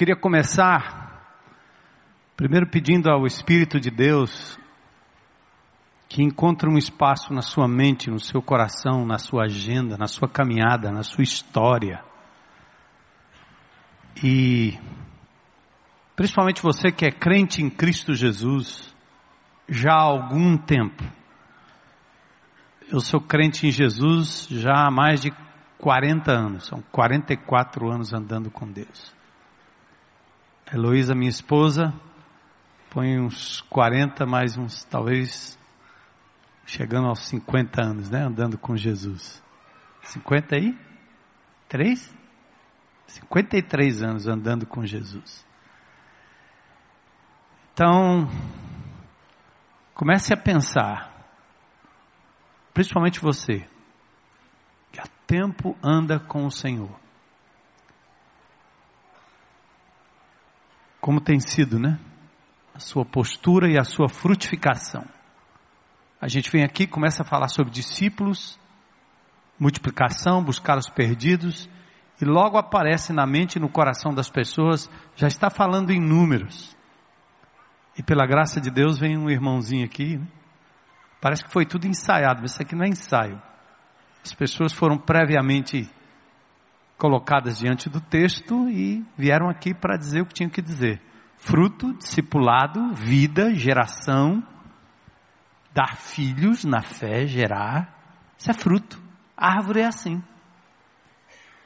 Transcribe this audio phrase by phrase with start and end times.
[0.00, 1.44] queria começar
[2.34, 4.58] primeiro pedindo ao Espírito de Deus
[6.08, 10.26] que encontre um espaço na sua mente, no seu coração, na sua agenda, na sua
[10.26, 12.02] caminhada, na sua história.
[14.24, 14.78] E
[16.16, 18.96] principalmente você que é crente em Cristo Jesus
[19.68, 21.04] já há algum tempo.
[22.90, 25.30] Eu sou crente em Jesus já há mais de
[25.76, 29.19] 40 anos, são 44 anos andando com Deus.
[30.72, 31.92] Heloísa, minha esposa,
[32.90, 35.58] põe uns 40, mais uns, talvez,
[36.64, 38.22] chegando aos 50 anos, né?
[38.22, 39.42] Andando com Jesus.
[40.04, 40.78] 50 aí?
[41.68, 42.14] 3?
[43.08, 45.44] 53 anos andando com Jesus.
[47.72, 48.28] Então,
[49.92, 51.12] comece a pensar,
[52.72, 53.68] principalmente você,
[54.92, 57.09] que há tempo anda com o Senhor.
[61.00, 61.98] Como tem sido, né?
[62.74, 65.04] A sua postura e a sua frutificação.
[66.20, 68.58] A gente vem aqui, começa a falar sobre discípulos,
[69.58, 71.68] multiplicação, buscar os perdidos,
[72.20, 76.76] e logo aparece na mente e no coração das pessoas, já está falando em números.
[77.96, 80.26] E pela graça de Deus vem um irmãozinho aqui, né?
[81.20, 83.40] parece que foi tudo ensaiado, mas isso aqui não é ensaio.
[84.22, 85.88] As pessoas foram previamente
[87.00, 91.00] colocadas diante do texto e vieram aqui para dizer o que tinham que dizer.
[91.38, 94.46] Fruto, discipulado, vida, geração,
[95.74, 97.96] dar filhos na fé, gerar,
[98.38, 99.00] isso é fruto.
[99.34, 100.22] árvore é assim.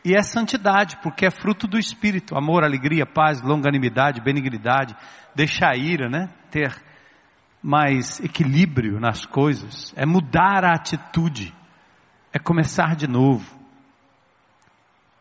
[0.05, 4.95] E é santidade, porque é fruto do Espírito, amor, alegria, paz, longanimidade, benignidade,
[5.35, 6.29] deixar a ira, né?
[6.51, 6.71] Ter
[7.61, 11.53] mais equilíbrio nas coisas, é mudar a atitude,
[12.33, 13.64] é começar de novo.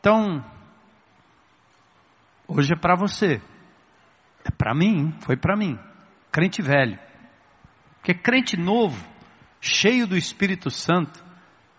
[0.04, 0.44] Então,
[2.46, 3.42] hoje é para você,
[4.44, 5.80] é para mim, foi para mim,
[6.30, 7.00] crente velho,
[7.96, 9.02] porque crente novo,
[9.62, 11.24] cheio do Espírito Santo,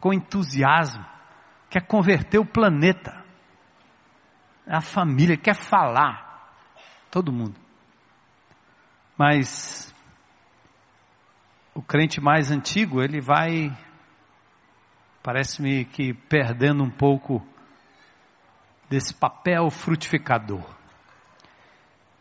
[0.01, 1.05] com entusiasmo,
[1.69, 3.23] quer converter o planeta,
[4.67, 6.57] a família, quer falar,
[7.11, 7.61] todo mundo.
[9.19, 9.95] Mas
[11.75, 13.71] o crente mais antigo, ele vai,
[15.23, 17.47] parece-me que perdendo um pouco
[18.95, 20.65] desse papel frutificador.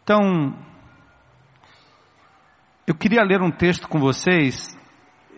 [0.02, 0.58] Então,
[2.88, 4.76] eu queria ler um texto com vocês,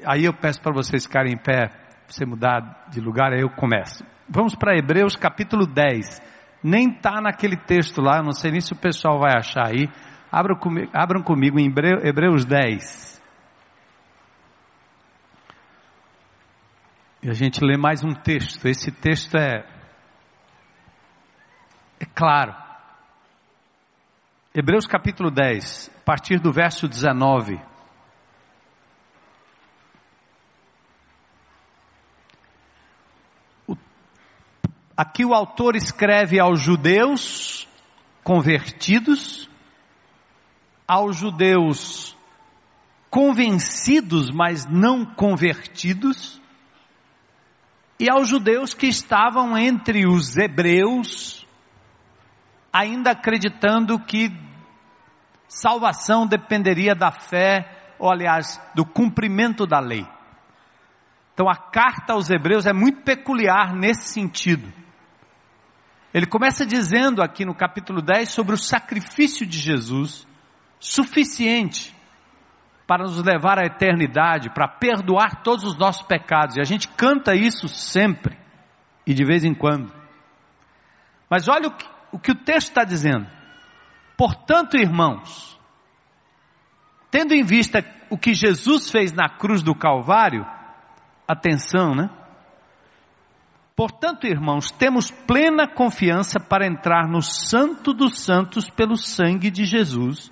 [0.06, 1.70] aí eu peço para vocês ficarem em pé,
[2.08, 4.06] você mudar de lugar, aí eu começo.
[4.30, 6.22] Vamos para Hebreus capítulo 10.
[6.64, 9.90] Nem está naquele texto lá, não sei nem se o pessoal vai achar aí.
[10.32, 13.22] Abram comigo, abram comigo em Hebreus 10.
[17.24, 18.66] E a gente lê mais um texto.
[18.68, 19.75] Esse texto é
[22.06, 22.56] é claro.
[24.54, 27.60] Hebreus capítulo 10, a partir do verso 19.
[34.96, 37.68] Aqui o autor escreve aos judeus
[38.24, 39.50] convertidos,
[40.88, 42.16] aos judeus
[43.10, 46.42] convencidos, mas não convertidos,
[48.00, 51.45] e aos judeus que estavam entre os hebreus
[52.76, 54.30] ainda acreditando que
[55.48, 60.06] salvação dependeria da fé, ou aliás, do cumprimento da lei.
[61.34, 64.72] Então a carta aos Hebreus é muito peculiar nesse sentido.
[66.14, 70.28] Ele começa dizendo aqui no capítulo 10 sobre o sacrifício de Jesus,
[70.78, 71.96] suficiente
[72.86, 76.58] para nos levar à eternidade, para perdoar todos os nossos pecados.
[76.58, 78.38] E a gente canta isso sempre
[79.08, 79.92] e de vez em quando.
[81.30, 83.28] Mas olha o que, o que o texto está dizendo.
[84.16, 85.60] Portanto, irmãos,
[87.12, 90.48] tendo em vista o que Jesus fez na cruz do Calvário,
[91.28, 92.10] atenção, né?
[93.76, 100.32] Portanto, irmãos, temos plena confiança para entrar no Santo dos Santos pelo sangue de Jesus,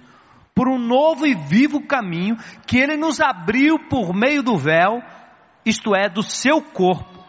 [0.55, 5.03] por um novo e vivo caminho que Ele nos abriu por meio do véu,
[5.65, 7.21] isto é, do seu corpo.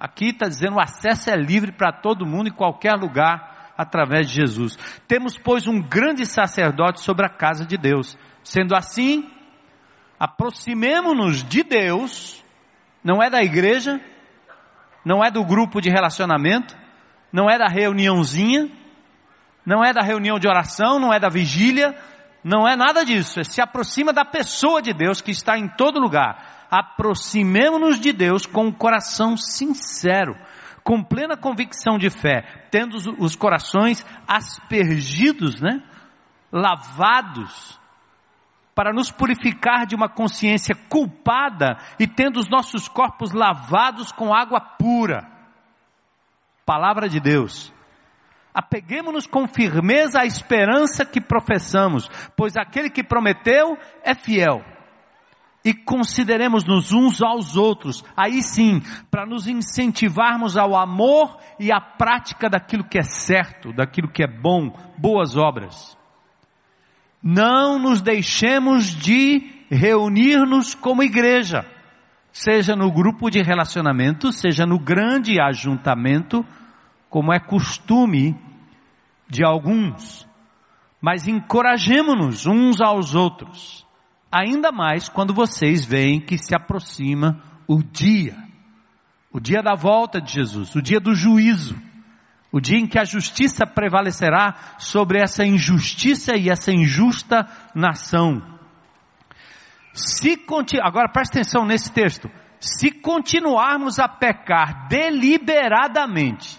[0.00, 3.47] Aqui está dizendo o acesso é livre para todo mundo em qualquer lugar
[3.78, 4.76] através de Jesus.
[5.06, 8.18] Temos, pois, um grande sacerdote sobre a casa de Deus.
[8.42, 9.30] Sendo assim,
[10.18, 12.44] aproximemo-nos de Deus,
[13.04, 14.00] não é da igreja,
[15.04, 16.76] não é do grupo de relacionamento,
[17.32, 18.68] não é da reuniãozinha,
[19.64, 21.94] não é da reunião de oração, não é da vigília,
[22.42, 26.00] não é nada disso, é se aproxima da pessoa de Deus que está em todo
[26.00, 26.66] lugar.
[26.70, 30.36] Aproximemo-nos de Deus com um coração sincero,
[30.88, 35.82] com plena convicção de fé, tendo os corações aspergidos, né?
[36.50, 37.78] Lavados,
[38.74, 44.62] para nos purificar de uma consciência culpada e tendo os nossos corpos lavados com água
[44.62, 45.30] pura.
[46.64, 47.70] Palavra de Deus.
[48.54, 54.64] Apeguemos-nos com firmeza à esperança que professamos, pois aquele que prometeu é fiel
[55.64, 62.48] e consideremos-nos uns aos outros, aí sim, para nos incentivarmos ao amor e à prática
[62.48, 65.96] daquilo que é certo, daquilo que é bom, boas obras.
[67.22, 71.66] Não nos deixemos de reunir-nos como igreja,
[72.30, 76.46] seja no grupo de relacionamento, seja no grande ajuntamento,
[77.10, 78.36] como é costume
[79.28, 80.26] de alguns,
[81.00, 83.87] mas encorajemos-nos uns aos outros
[84.30, 88.36] Ainda mais quando vocês veem que se aproxima o dia,
[89.32, 91.80] o dia da volta de Jesus, o dia do juízo,
[92.52, 98.42] o dia em que a justiça prevalecerá sobre essa injustiça e essa injusta nação.
[99.92, 100.38] Se
[100.82, 102.30] agora preste atenção nesse texto.
[102.60, 106.58] Se continuarmos a pecar deliberadamente,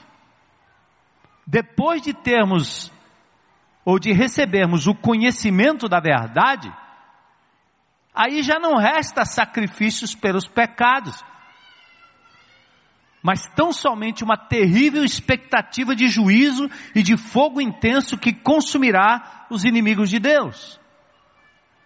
[1.46, 2.92] depois de termos
[3.84, 6.72] ou de recebermos o conhecimento da verdade,
[8.14, 11.24] aí já não resta sacrifícios pelos pecados,
[13.22, 19.66] mas tão somente uma terrível expectativa de juízo e de fogo intenso que consumirá os
[19.66, 20.80] inimigos de Deus.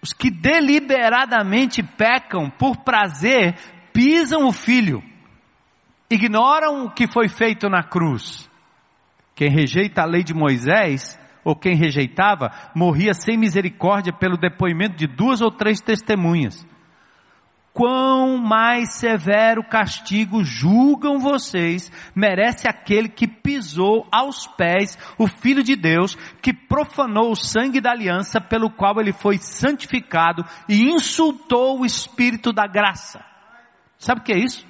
[0.01, 3.55] Os que deliberadamente pecam por prazer
[3.93, 5.01] pisam o filho,
[6.09, 8.49] ignoram o que foi feito na cruz.
[9.35, 15.07] Quem rejeita a lei de Moisés ou quem rejeitava, morria sem misericórdia pelo depoimento de
[15.07, 16.65] duas ou três testemunhas.
[17.73, 25.75] Quão mais severo castigo julgam vocês merece aquele que pisou aos pés o Filho de
[25.75, 31.85] Deus, que profanou o sangue da aliança pelo qual ele foi santificado e insultou o
[31.85, 33.25] Espírito da graça.
[33.97, 34.67] Sabe o que é isso?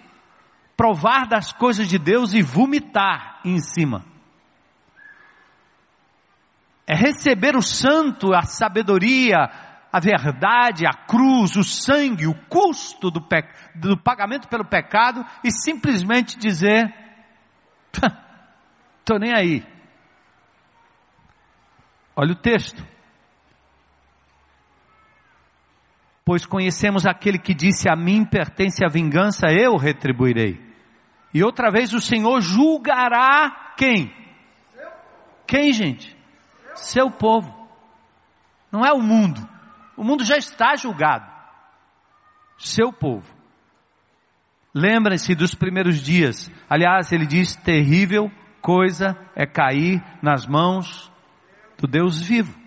[0.78, 4.13] Provar das coisas de Deus e vomitar em cima
[6.86, 9.38] é receber o santo, a sabedoria,
[9.92, 13.44] a verdade, a cruz, o sangue, o custo do, pe...
[13.76, 16.94] do pagamento pelo pecado e simplesmente dizer:
[19.00, 19.66] estou nem aí.
[22.16, 22.86] Olha o texto.
[26.26, 30.60] Pois conhecemos aquele que disse: A mim pertence a vingança, eu retribuirei.
[31.34, 34.14] E outra vez o Senhor julgará quem?
[35.48, 36.23] Quem, gente?
[36.76, 37.54] Seu povo.
[38.72, 39.48] Não é o mundo.
[39.96, 41.32] O mundo já está julgado.
[42.58, 43.32] Seu povo.
[44.74, 46.52] Lembrem-se dos primeiros dias.
[46.70, 48.32] Aliás, ele diz: terrível
[48.62, 51.12] coisa é cair nas mãos
[51.78, 52.63] do Deus vivo.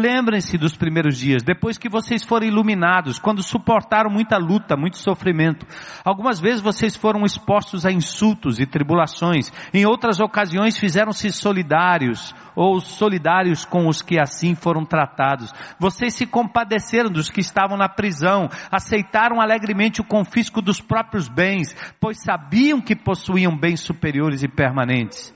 [0.00, 5.66] Lembrem-se dos primeiros dias, depois que vocês foram iluminados, quando suportaram muita luta, muito sofrimento.
[6.02, 12.80] Algumas vezes vocês foram expostos a insultos e tribulações, em outras ocasiões fizeram-se solidários ou
[12.80, 15.52] solidários com os que assim foram tratados.
[15.78, 21.76] Vocês se compadeceram dos que estavam na prisão, aceitaram alegremente o confisco dos próprios bens,
[22.00, 25.34] pois sabiam que possuíam bens superiores e permanentes.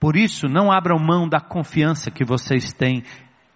[0.00, 3.04] Por isso, não abram mão da confiança que vocês têm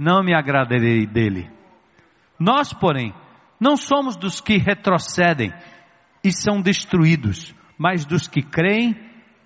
[0.00, 1.50] não me agradarei dele.
[2.38, 3.14] Nós, porém,
[3.60, 5.52] não somos dos que retrocedem
[6.24, 8.96] e são destruídos, mas dos que creem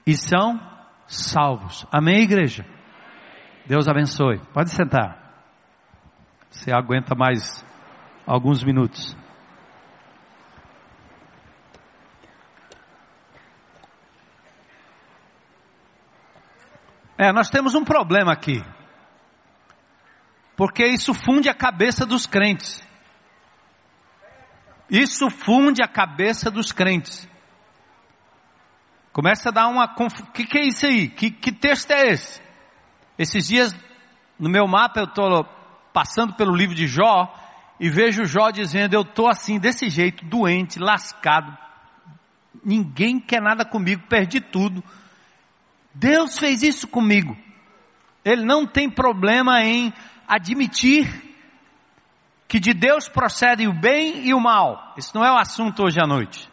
[0.07, 0.61] e são
[1.09, 1.85] salvos.
[1.91, 2.65] Amém, igreja?
[3.67, 4.39] Deus abençoe.
[4.53, 5.19] Pode sentar.
[6.51, 7.67] Você aguenta mais
[8.25, 9.17] alguns minutos.
[17.19, 18.63] É, nós temos um problema aqui.
[20.57, 22.83] Porque isso funde a cabeça dos crentes.
[24.89, 27.29] Isso funde a cabeça dos crentes.
[29.13, 29.85] Começa a dar uma.
[29.87, 31.09] O que, que é isso aí?
[31.09, 32.43] Que, que texto é esse?
[33.19, 33.75] Esses dias,
[34.39, 35.45] no meu mapa, eu estou
[35.93, 37.33] passando pelo livro de Jó
[37.79, 41.57] e vejo Jó dizendo: Eu estou assim, desse jeito, doente, lascado.
[42.65, 44.83] Ninguém quer nada comigo, perdi tudo.
[45.95, 47.37] Deus fez isso comigo.
[48.25, 49.93] Ele não tem problema em
[50.27, 51.35] admitir
[52.49, 54.95] que de Deus procede o bem e o mal.
[54.97, 56.49] Isso não é o assunto hoje à noite.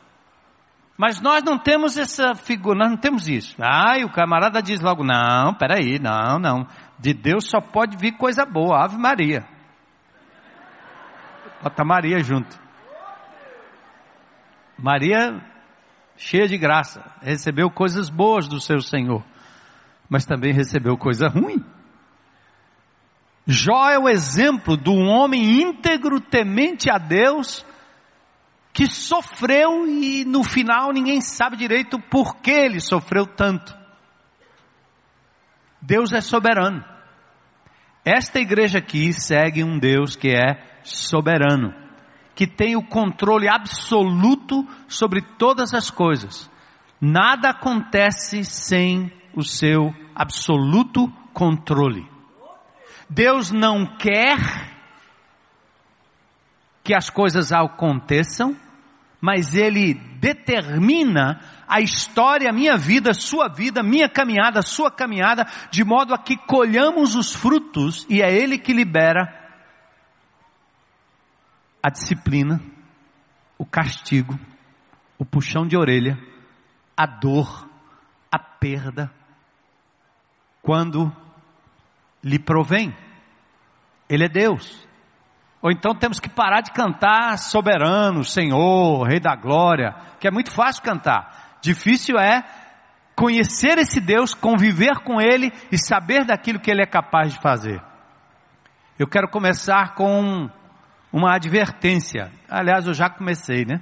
[0.97, 3.55] Mas nós não temos essa figura, nós não temos isso.
[3.59, 6.67] Ah, e o camarada diz logo, não, peraí, não, não.
[6.99, 9.43] De Deus só pode vir coisa boa, Ave Maria.
[11.61, 12.59] Bota Maria junto.
[14.77, 15.39] Maria,
[16.17, 19.23] cheia de graça, recebeu coisas boas do seu Senhor,
[20.09, 21.63] mas também recebeu coisa ruim.
[23.47, 27.65] Jó é o exemplo de um homem íntegro, temente a Deus,
[28.71, 33.75] que sofreu e no final ninguém sabe direito por que ele sofreu tanto.
[35.81, 36.85] Deus é soberano.
[38.05, 41.73] Esta igreja aqui segue um Deus que é soberano,
[42.35, 46.49] que tem o controle absoluto sobre todas as coisas.
[46.99, 52.10] Nada acontece sem o seu absoluto controle.
[53.13, 54.37] Deus não quer
[56.81, 58.55] que as coisas aconteçam,
[59.19, 65.83] mas Ele determina a história, a minha vida, sua vida, minha caminhada, sua caminhada, de
[65.83, 69.27] modo a que colhamos os frutos e é Ele que libera
[71.83, 72.61] a disciplina,
[73.57, 74.39] o castigo,
[75.19, 76.17] o puxão de orelha,
[76.95, 77.67] a dor,
[78.31, 79.11] a perda,
[80.61, 81.13] quando
[82.23, 82.95] lhe provém.
[84.09, 84.87] Ele é Deus.
[85.61, 90.51] Ou então temos que parar de cantar soberano, Senhor, Rei da Glória, que é muito
[90.51, 91.57] fácil cantar.
[91.61, 92.43] Difícil é
[93.15, 97.81] conhecer esse Deus, conviver com Ele e saber daquilo que Ele é capaz de fazer.
[98.97, 100.49] Eu quero começar com
[101.13, 102.31] uma advertência.
[102.49, 103.81] Aliás, eu já comecei, né?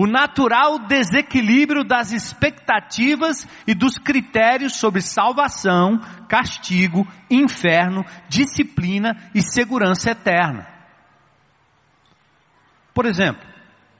[0.00, 10.12] O natural desequilíbrio das expectativas e dos critérios sobre salvação, castigo, inferno, disciplina e segurança
[10.12, 10.68] eterna.
[12.94, 13.44] Por exemplo,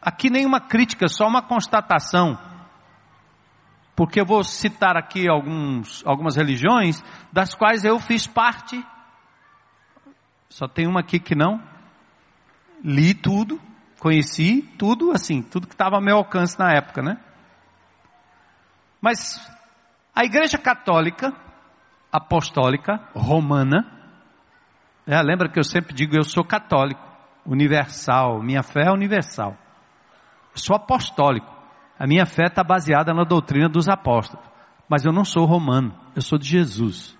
[0.00, 2.38] aqui nenhuma crítica, só uma constatação,
[3.96, 7.02] porque eu vou citar aqui alguns, algumas religiões
[7.32, 8.80] das quais eu fiz parte.
[10.48, 11.60] Só tem uma aqui que não.
[12.84, 13.60] Li tudo,
[13.98, 17.18] Conheci tudo assim, tudo que estava ao meu alcance na época, né?
[19.00, 19.40] Mas
[20.14, 21.32] a Igreja Católica,
[22.12, 23.98] Apostólica, Romana,
[25.06, 27.00] é, lembra que eu sempre digo, eu sou católico,
[27.46, 29.56] universal, minha fé é universal.
[30.52, 31.50] Eu sou apostólico,
[31.98, 34.46] a minha fé está baseada na doutrina dos apóstolos.
[34.88, 37.16] Mas eu não sou romano, eu sou de Jesus,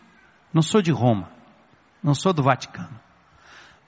[0.52, 1.30] não sou de Roma,
[2.02, 3.07] não sou do Vaticano.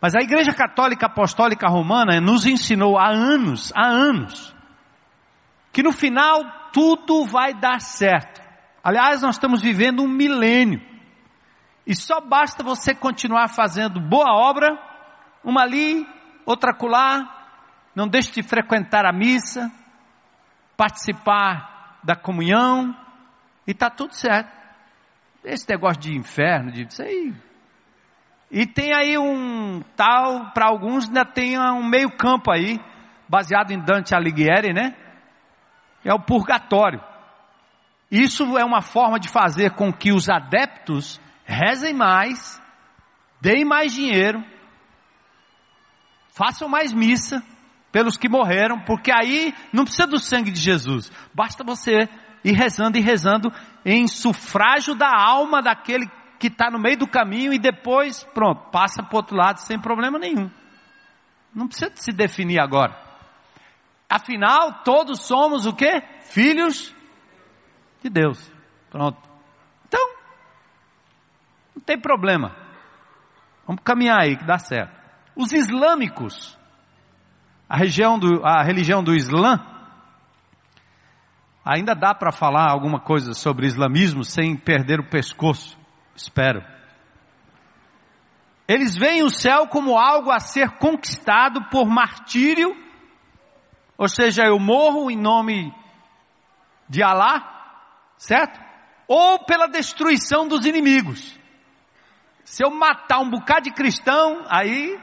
[0.00, 4.54] Mas a Igreja Católica Apostólica Romana nos ensinou há anos, há anos,
[5.73, 8.40] que no final tudo vai dar certo.
[8.83, 10.80] Aliás, nós estamos vivendo um milênio.
[11.87, 14.78] E só basta você continuar fazendo boa obra,
[15.45, 16.07] uma ali,
[16.47, 17.40] outra acolá,
[17.95, 19.71] não deixe de frequentar a missa,
[20.76, 22.97] participar da comunhão,
[23.66, 24.50] e está tudo certo.
[25.45, 27.35] Esse negócio de inferno, de isso aí,
[28.50, 32.80] e tem aí um tal, para alguns ainda tem um meio campo aí,
[33.28, 34.97] baseado em Dante Alighieri, né?
[36.04, 37.00] É o purgatório.
[38.11, 42.61] Isso é uma forma de fazer com que os adeptos rezem mais,
[43.40, 44.45] deem mais dinheiro,
[46.30, 47.40] façam mais missa
[47.92, 52.09] pelos que morreram, porque aí não precisa do sangue de Jesus, basta você
[52.45, 53.52] ir rezando e rezando
[53.85, 56.09] em sufrágio da alma daquele
[56.40, 59.78] que está no meio do caminho e depois, pronto, passa para o outro lado sem
[59.78, 60.50] problema nenhum.
[61.54, 62.99] Não precisa se definir agora.
[64.09, 66.02] Afinal, todos somos o quê?
[66.23, 66.94] Filhos
[68.02, 68.50] de Deus.
[68.88, 69.20] Pronto.
[69.87, 70.00] Então,
[71.76, 72.56] não tem problema.
[73.66, 74.99] Vamos caminhar aí que dá certo.
[75.37, 76.59] Os islâmicos,
[77.68, 79.61] a, região do, a religião do Islã,
[81.64, 85.80] ainda dá para falar alguma coisa sobre islamismo sem perder o pescoço.
[86.21, 86.62] Espero.
[88.69, 92.77] Eles veem o céu como algo a ser conquistado por martírio,
[93.97, 95.75] ou seja, eu morro em nome
[96.89, 98.61] de Alá, certo?
[99.09, 101.39] Ou pela destruição dos inimigos.
[102.45, 104.99] Se eu matar um bocado de cristão, aí,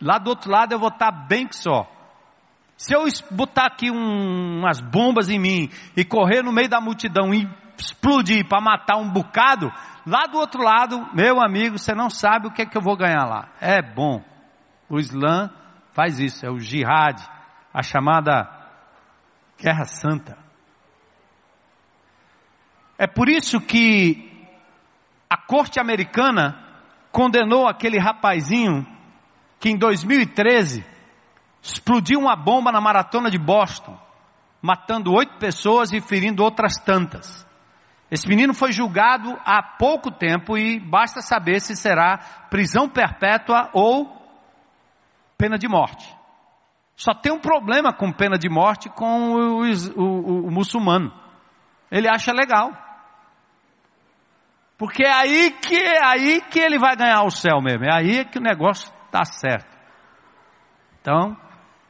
[0.00, 1.90] lá do outro lado eu vou estar bem que só.
[2.76, 7.32] Se eu botar aqui um, umas bombas em mim e correr no meio da multidão
[7.34, 7.48] e
[7.82, 9.72] explodir para matar um bocado,
[10.06, 12.96] Lá do outro lado, meu amigo, você não sabe o que é que eu vou
[12.96, 13.50] ganhar lá.
[13.60, 14.22] É bom.
[14.88, 15.50] O Islã
[15.92, 17.22] faz isso, é o jihad,
[17.72, 18.48] a chamada
[19.56, 20.36] Guerra Santa.
[22.98, 24.28] É por isso que
[25.30, 26.58] a corte americana
[27.12, 28.86] condenou aquele rapazinho
[29.60, 30.84] que em 2013
[31.62, 33.96] explodiu uma bomba na maratona de Boston,
[34.60, 37.46] matando oito pessoas e ferindo outras tantas.
[38.12, 42.18] Esse menino foi julgado há pouco tempo e basta saber se será
[42.50, 44.06] prisão perpétua ou
[45.38, 46.06] pena de morte.
[46.94, 51.10] Só tem um problema com pena de morte com o, o, o, o muçulmano.
[51.90, 52.70] Ele acha legal.
[54.76, 57.86] Porque é aí que, é aí que ele vai ganhar o céu mesmo.
[57.86, 59.74] É aí que o negócio está certo.
[61.00, 61.34] Então,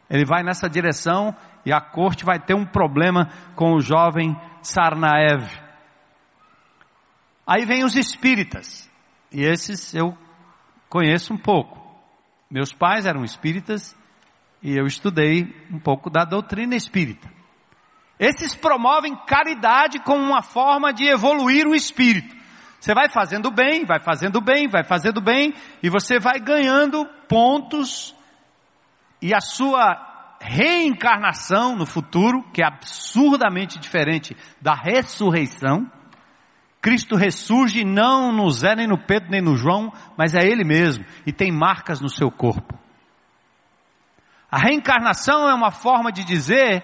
[0.08, 1.34] ele vai nessa direção
[1.66, 5.61] e a corte vai ter um problema com o jovem Tsarnaev.
[7.46, 8.90] Aí vem os espíritas,
[9.30, 10.16] e esses eu
[10.88, 11.80] conheço um pouco.
[12.50, 13.96] Meus pais eram espíritas
[14.62, 17.28] e eu estudei um pouco da doutrina espírita.
[18.18, 22.36] Esses promovem caridade como uma forma de evoluir o espírito.
[22.78, 28.14] Você vai fazendo bem, vai fazendo bem, vai fazendo bem, e você vai ganhando pontos,
[29.20, 35.90] e a sua reencarnação no futuro, que é absurdamente diferente da ressurreição,
[36.82, 41.04] Cristo ressurge não no Zé, nem no Pedro, nem no João, mas é Ele mesmo,
[41.24, 42.76] e tem marcas no seu corpo.
[44.50, 46.82] A reencarnação é uma forma de dizer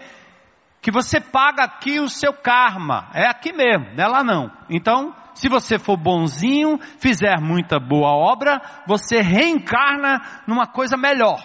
[0.81, 4.53] que você paga aqui o seu karma, é aqui mesmo, não é lá não.
[4.71, 11.45] Então, se você for bonzinho, fizer muita boa obra, você reencarna numa coisa melhor.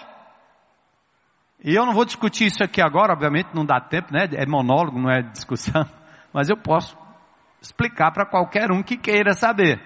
[1.62, 4.28] E eu não vou discutir isso aqui agora, obviamente não dá tempo, né?
[4.34, 5.84] É monólogo, não é discussão,
[6.32, 7.03] mas eu posso
[7.64, 9.80] explicar para qualquer um que queira saber.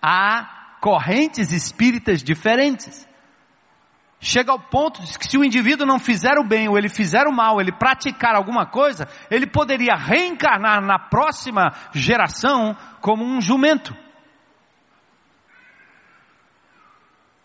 [0.00, 3.08] Há correntes espíritas diferentes.
[4.20, 7.26] Chega ao ponto de que se o indivíduo não fizer o bem ou ele fizer
[7.26, 13.96] o mal, ele praticar alguma coisa, ele poderia reencarnar na próxima geração como um jumento.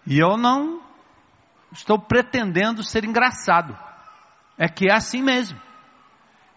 [0.06, 0.82] E eu não
[1.72, 3.78] estou pretendendo ser engraçado.
[4.58, 5.67] É que é assim mesmo.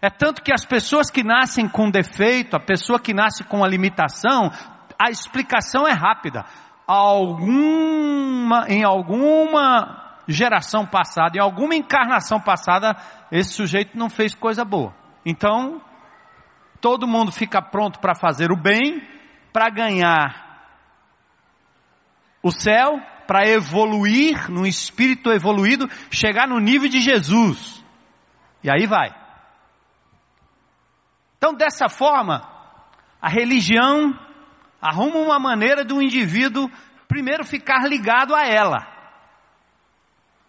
[0.01, 3.67] É tanto que as pessoas que nascem com defeito, a pessoa que nasce com uma
[3.67, 4.51] limitação,
[4.97, 6.43] a explicação é rápida.
[6.87, 12.95] Alguma, em alguma geração passada, em alguma encarnação passada,
[13.31, 14.91] esse sujeito não fez coisa boa.
[15.23, 15.79] Então,
[16.79, 19.07] todo mundo fica pronto para fazer o bem,
[19.53, 20.49] para ganhar
[22.41, 27.85] o céu, para evoluir num espírito evoluído, chegar no nível de Jesus.
[28.63, 29.20] E aí vai.
[31.41, 32.47] Então, dessa forma,
[33.19, 34.13] a religião
[34.79, 36.69] arruma uma maneira do indivíduo
[37.07, 38.85] primeiro ficar ligado a ela.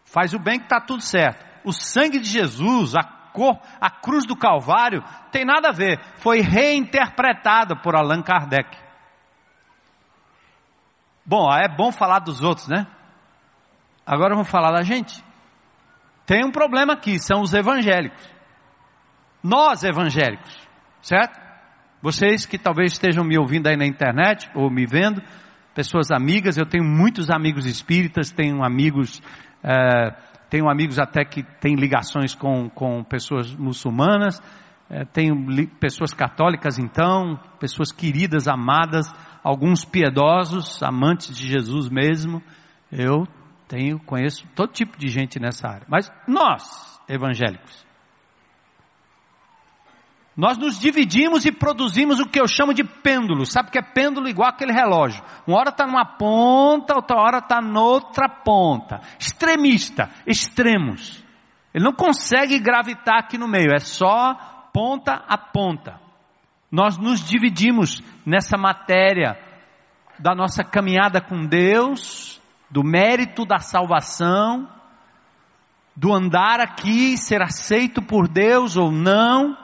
[0.04, 1.46] Faz o bem que está tudo certo.
[1.64, 5.98] O sangue de Jesus, a cor, a cruz do Calvário, tem nada a ver.
[6.16, 8.76] Foi reinterpretada por Allan Kardec.
[11.24, 12.86] Bom, é bom falar dos outros, né?
[14.04, 15.24] Agora vamos falar da gente.
[16.26, 18.30] Tem um problema aqui, são os evangélicos.
[19.42, 20.61] Nós evangélicos
[21.02, 21.38] certo?
[22.00, 25.22] Vocês que talvez estejam me ouvindo aí na internet ou me vendo,
[25.74, 29.22] pessoas amigas, eu tenho muitos amigos espíritas, tenho amigos,
[29.62, 30.10] é,
[30.48, 34.40] tenho amigos até que têm ligações com, com pessoas muçulmanas,
[34.90, 35.34] é, tenho
[35.78, 39.06] pessoas católicas então, pessoas queridas, amadas,
[39.42, 42.42] alguns piedosos, amantes de Jesus mesmo.
[42.90, 43.26] Eu
[43.66, 45.86] tenho, conheço todo tipo de gente nessa área.
[45.88, 47.86] Mas nós, evangélicos,
[50.34, 53.44] nós nos dividimos e produzimos o que eu chamo de pêndulo.
[53.44, 54.28] Sabe que é pêndulo?
[54.28, 55.22] Igual aquele relógio.
[55.46, 59.02] Uma hora está numa ponta, outra hora está noutra ponta.
[59.18, 61.22] Extremista, extremos.
[61.74, 64.34] Ele não consegue gravitar aqui no meio, é só
[64.72, 66.00] ponta a ponta.
[66.70, 69.38] Nós nos dividimos nessa matéria
[70.18, 72.40] da nossa caminhada com Deus,
[72.70, 74.66] do mérito da salvação,
[75.94, 79.61] do andar aqui, ser aceito por Deus ou não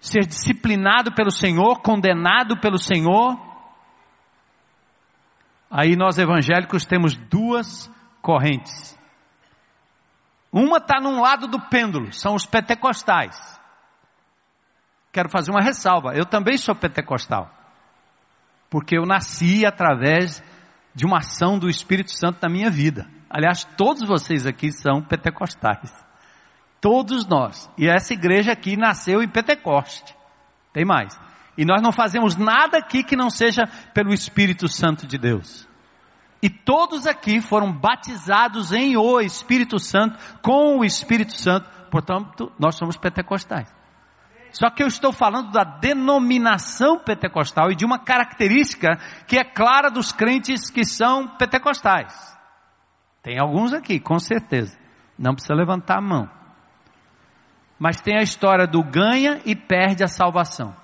[0.00, 3.36] ser disciplinado pelo Senhor, condenado pelo Senhor.
[5.70, 7.90] Aí nós evangélicos temos duas
[8.22, 8.96] correntes.
[10.52, 13.36] Uma está num lado do pêndulo, são os pentecostais.
[15.12, 17.50] Quero fazer uma ressalva, eu também sou pentecostal.
[18.70, 20.42] Porque eu nasci através
[20.94, 23.06] de uma ação do Espírito Santo na minha vida.
[23.30, 26.07] Aliás, todos vocês aqui são pentecostais.
[26.80, 27.70] Todos nós.
[27.76, 30.14] E essa igreja aqui nasceu em Pentecoste.
[30.72, 31.18] Tem mais.
[31.56, 35.68] E nós não fazemos nada aqui que não seja pelo Espírito Santo de Deus.
[36.40, 41.68] E todos aqui foram batizados em o Espírito Santo, com o Espírito Santo.
[41.90, 43.68] Portanto, nós somos pentecostais.
[44.52, 49.90] Só que eu estou falando da denominação pentecostal e de uma característica que é clara
[49.90, 52.38] dos crentes que são pentecostais.
[53.22, 54.78] Tem alguns aqui, com certeza.
[55.18, 56.37] Não precisa levantar a mão.
[57.78, 60.74] Mas tem a história do ganha e perde a salvação.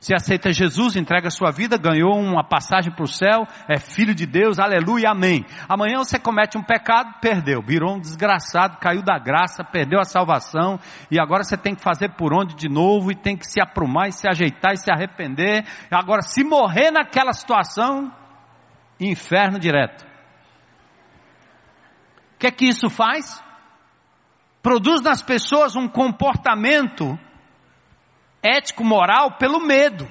[0.00, 4.24] Se aceita Jesus, entrega sua vida, ganhou uma passagem para o céu, é filho de
[4.24, 5.44] Deus, aleluia, amém.
[5.68, 10.80] Amanhã você comete um pecado, perdeu, virou um desgraçado, caiu da graça, perdeu a salvação,
[11.10, 14.08] e agora você tem que fazer por onde de novo, e tem que se aprumar,
[14.08, 15.66] e se ajeitar, e se arrepender.
[15.90, 18.10] Agora, se morrer naquela situação,
[18.98, 20.02] inferno direto.
[22.36, 23.44] O que é que isso faz?
[24.62, 27.18] Produz nas pessoas um comportamento
[28.42, 30.10] ético, moral, pelo medo.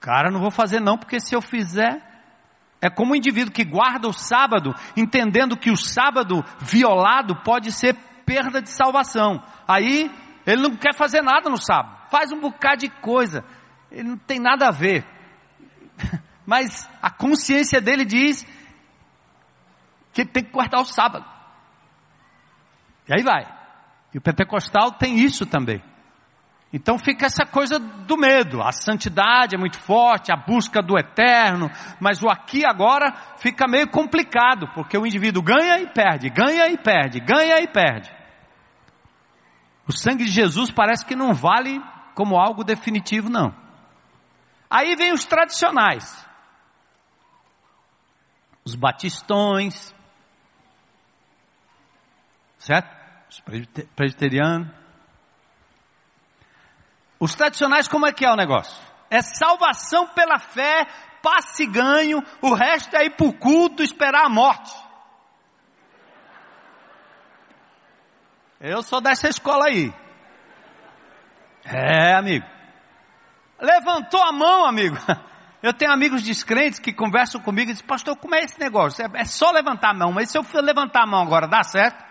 [0.00, 2.00] Cara, não vou fazer não, porque se eu fizer,
[2.80, 7.94] é como um indivíduo que guarda o sábado, entendendo que o sábado violado pode ser
[8.24, 9.42] perda de salvação.
[9.66, 10.10] Aí,
[10.46, 13.44] ele não quer fazer nada no sábado, faz um bocado de coisa,
[13.90, 15.04] ele não tem nada a ver.
[16.46, 18.46] Mas a consciência dele diz
[20.12, 21.35] que ele tem que guardar o sábado.
[23.08, 23.46] E aí vai.
[24.14, 25.82] E o pentecostal tem isso também.
[26.72, 28.60] Então fica essa coisa do medo.
[28.60, 33.88] A santidade é muito forte, a busca do eterno, mas o aqui agora fica meio
[33.88, 38.10] complicado, porque o indivíduo ganha e perde, ganha e perde, ganha e perde.
[39.86, 41.80] O sangue de Jesus parece que não vale
[42.14, 43.54] como algo definitivo, não.
[44.68, 46.26] Aí vem os tradicionais.
[48.64, 49.94] Os batistões.
[52.58, 52.95] Certo?
[53.36, 54.68] Os presbiterianos.
[57.18, 58.76] Os tradicionais, como é que é o negócio?
[59.10, 60.86] É salvação pela fé,
[61.22, 64.74] passe e ganho, o resto é ir para o culto esperar a morte.
[68.60, 69.92] Eu sou dessa escola aí.
[71.64, 72.46] É, amigo.
[73.60, 74.96] Levantou a mão, amigo.
[75.62, 79.04] Eu tenho amigos descrentes que conversam comigo e dizem, pastor, como é esse negócio?
[79.04, 82.05] É, é só levantar a mão, mas se eu levantar a mão agora, dá certo?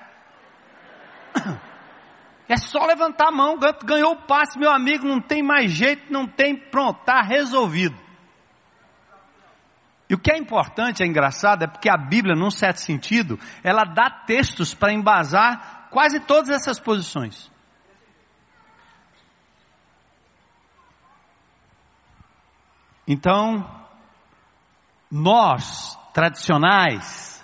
[2.47, 6.27] É só levantar a mão, ganhou o passe, meu amigo, não tem mais jeito, não
[6.27, 7.97] tem, pronto, está resolvido.
[10.07, 13.83] E o que é importante, é engraçado, é porque a Bíblia, num certo sentido, ela
[13.83, 17.51] dá textos para embasar quase todas essas posições.
[23.07, 23.67] Então,
[25.09, 27.34] nós, tradicionais,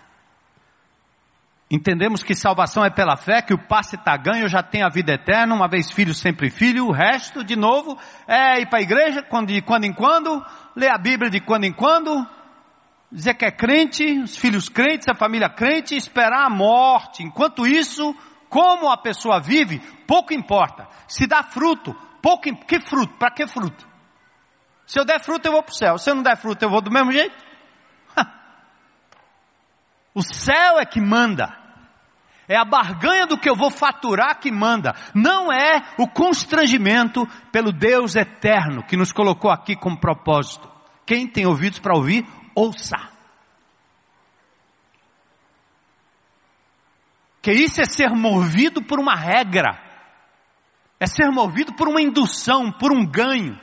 [1.71, 5.13] Entendemos que salvação é pela fé, que o passe está ganho, já tenho a vida
[5.13, 9.25] eterna, uma vez filho, sempre filho, o resto, de novo, é ir para a igreja
[9.45, 12.27] de quando em quando, ler a Bíblia de quando em quando,
[13.09, 17.23] dizer que é crente, os filhos crentes, a família crente, esperar a morte.
[17.23, 18.13] Enquanto isso,
[18.49, 20.89] como a pessoa vive, pouco importa.
[21.07, 23.17] Se dá fruto, pouco, que fruto?
[23.17, 23.87] Para que fruto?
[24.85, 25.97] Se eu der fruto, eu vou para o céu.
[25.97, 27.35] Se eu não der fruto, eu vou do mesmo jeito.
[30.13, 31.60] O céu é que manda.
[32.51, 34.93] É a barganha do que eu vou faturar que manda.
[35.15, 40.69] Não é o constrangimento pelo Deus eterno que nos colocou aqui como propósito.
[41.05, 42.97] Quem tem ouvidos para ouvir, ouça.
[47.41, 49.81] Que isso é ser movido por uma regra.
[50.99, 53.57] É ser movido por uma indução, por um ganho,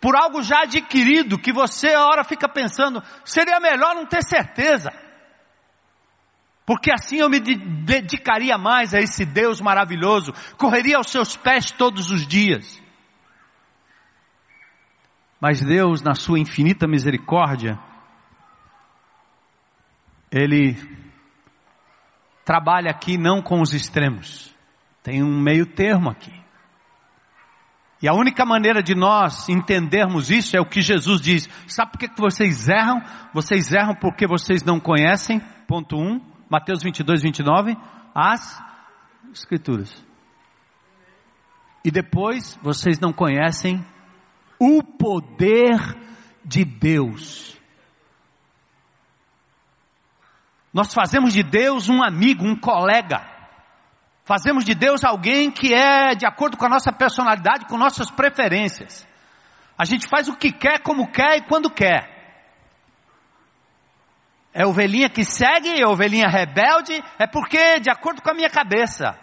[0.00, 5.04] por algo já adquirido que você a hora fica pensando, seria melhor não ter certeza
[6.66, 12.10] porque assim eu me dedicaria mais a esse Deus maravilhoso, correria aos seus pés todos
[12.10, 12.82] os dias.
[15.40, 17.78] Mas Deus, na sua infinita misericórdia,
[20.28, 20.74] Ele
[22.44, 24.52] trabalha aqui não com os extremos,
[25.04, 26.34] tem um meio termo aqui.
[28.02, 31.48] E a única maneira de nós entendermos isso é o que Jesus diz.
[31.66, 33.02] Sabe por que vocês erram?
[33.32, 36.00] Vocês erram porque vocês não conhecem, ponto 1.
[36.00, 36.35] Um.
[36.48, 37.76] Mateus 22, 29,
[38.14, 38.64] as
[39.32, 40.04] Escrituras.
[41.84, 43.84] E depois, vocês não conhecem
[44.58, 45.78] o poder
[46.44, 47.60] de Deus.
[50.72, 53.26] Nós fazemos de Deus um amigo, um colega.
[54.24, 59.06] Fazemos de Deus alguém que é de acordo com a nossa personalidade, com nossas preferências.
[59.78, 62.15] A gente faz o que quer, como quer e quando quer.
[64.58, 69.14] É ovelhinha que segue, é ovelhinha rebelde, é porque de acordo com a minha cabeça.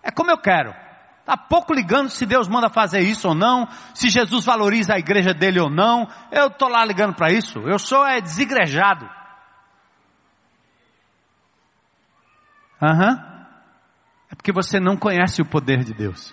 [0.00, 0.72] É como eu quero.
[1.18, 5.34] Está pouco ligando se Deus manda fazer isso ou não, se Jesus valoriza a igreja
[5.34, 6.08] dele ou não.
[6.30, 7.58] Eu estou lá ligando para isso.
[7.66, 9.04] Eu sou é desigrejado.
[12.80, 13.18] Uhum.
[14.30, 16.32] É É porque você não conhece o poder de Deus.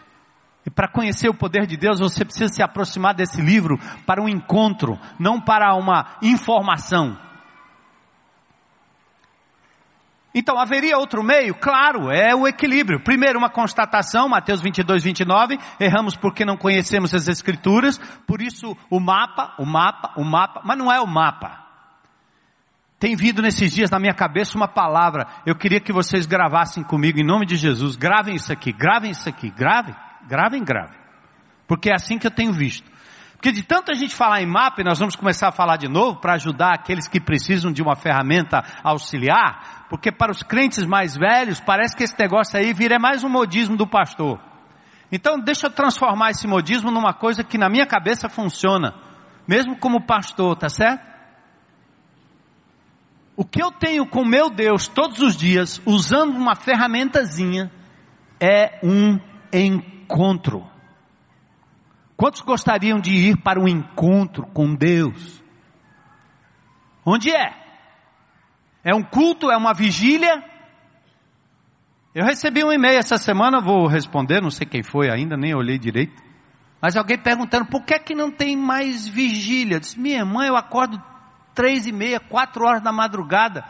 [0.63, 4.29] E para conhecer o poder de Deus, você precisa se aproximar desse livro para um
[4.29, 7.24] encontro, não para uma informação.
[10.37, 11.55] Então, haveria outro meio?
[11.55, 12.99] Claro, é o equilíbrio.
[12.99, 18.99] Primeiro, uma constatação, Mateus 22, 29, erramos porque não conhecemos as Escrituras, por isso o
[18.99, 21.63] mapa, o mapa, o mapa, mas não é o mapa.
[22.99, 27.17] Tem vindo nesses dias na minha cabeça uma palavra, eu queria que vocês gravassem comigo,
[27.17, 29.95] em nome de Jesus, gravem isso aqui, gravem isso aqui, gravem,
[30.27, 30.99] gravem, gravem.
[31.65, 32.89] Porque é assim que eu tenho visto.
[33.45, 36.19] Porque de tanta gente falar em mapa, e nós vamos começar a falar de novo
[36.19, 41.59] para ajudar aqueles que precisam de uma ferramenta auxiliar, porque para os crentes mais velhos
[41.59, 44.39] parece que esse negócio aí vira mais um modismo do pastor.
[45.11, 48.93] Então deixa eu transformar esse modismo numa coisa que na minha cabeça funciona,
[49.47, 51.15] mesmo como pastor, tá certo?
[53.37, 57.69] O que eu tenho com meu Deus todos os dias, usando uma ferramentazinha,
[58.39, 59.19] é um
[59.53, 60.65] encontro.
[62.15, 65.43] Quantos gostariam de ir para um encontro com Deus?
[67.05, 67.64] Onde é?
[68.85, 69.49] É um culto?
[69.49, 70.43] É uma vigília?
[72.13, 75.79] Eu recebi um e-mail essa semana, vou responder, não sei quem foi ainda, nem olhei
[75.79, 76.23] direito.
[76.79, 79.77] Mas alguém perguntando, por que é que não tem mais vigília?
[79.77, 81.01] Eu disse, minha irmã, eu acordo
[81.55, 83.65] três e meia, quatro horas da madrugada.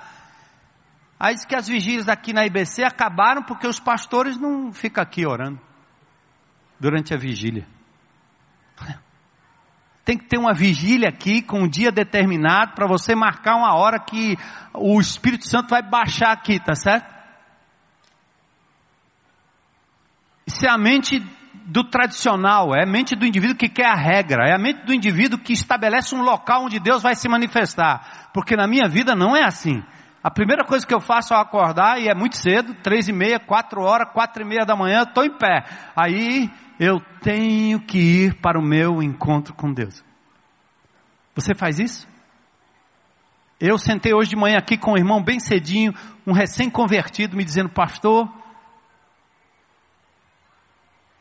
[1.17, 5.25] Aí diz que as vigílias aqui na IBC acabaram porque os pastores não ficam aqui
[5.25, 5.61] orando
[6.77, 7.65] durante a vigília.
[10.05, 13.99] Tem que ter uma vigília aqui com um dia determinado para você marcar uma hora
[13.99, 14.37] que
[14.71, 17.13] o Espírito Santo vai baixar aqui, tá certo?
[20.45, 21.19] Isso é a mente
[21.65, 24.93] do tradicional, é a mente do indivíduo que quer a regra, é a mente do
[24.93, 28.29] indivíduo que estabelece um local onde Deus vai se manifestar.
[28.31, 29.83] Porque na minha vida não é assim.
[30.25, 33.39] A primeira coisa que eu faço ao acordar, e é muito cedo, três e meia,
[33.39, 35.63] quatro horas, quatro e meia da manhã, estou em pé.
[35.95, 40.03] Aí eu tenho que ir para o meu encontro com Deus.
[41.35, 42.07] Você faz isso?
[43.59, 45.93] Eu sentei hoje de manhã aqui com um irmão bem cedinho,
[46.25, 48.27] um recém-convertido, me dizendo, pastor,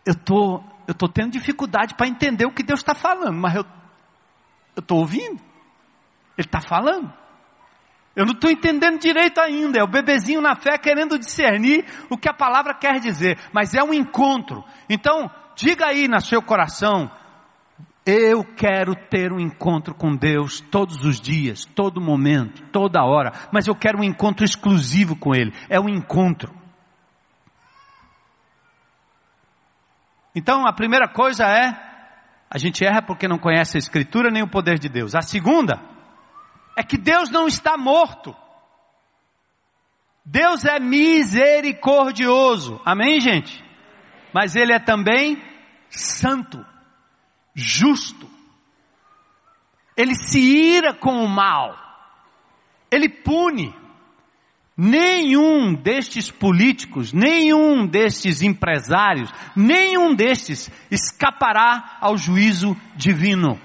[0.06, 3.66] eu tô, eu tô tendo dificuldade para entender o que Deus está falando, mas eu
[4.78, 5.42] estou ouvindo.
[6.38, 7.12] Ele está falando.
[8.16, 9.78] Eu não estou entendendo direito ainda.
[9.78, 13.38] É o bebezinho na fé querendo discernir o que a palavra quer dizer.
[13.52, 14.64] Mas é um encontro.
[14.88, 17.10] Então, diga aí no seu coração:
[18.06, 23.32] eu quero ter um encontro com Deus todos os dias, todo momento, toda hora.
[23.50, 25.52] Mas eu quero um encontro exclusivo com Ele.
[25.68, 26.54] É um encontro.
[30.36, 31.72] Então, a primeira coisa é:
[32.48, 35.16] a gente erra porque não conhece a Escritura nem o poder de Deus.
[35.16, 35.93] A segunda
[36.76, 38.34] é que Deus não está morto.
[40.24, 42.80] Deus é misericordioso.
[42.84, 43.62] Amém, gente?
[44.32, 45.42] Mas Ele é também
[45.90, 46.64] santo,
[47.54, 48.30] justo.
[49.96, 51.76] Ele se ira com o mal.
[52.90, 53.74] Ele pune.
[54.76, 63.60] Nenhum destes políticos, nenhum destes empresários, nenhum destes escapará ao juízo divino.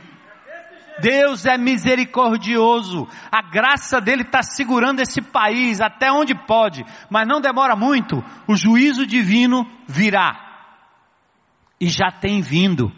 [1.01, 7.41] Deus é misericordioso, a graça dele está segurando esse país até onde pode, mas não
[7.41, 10.47] demora muito, o juízo divino virá.
[11.79, 12.91] E já tem vindo.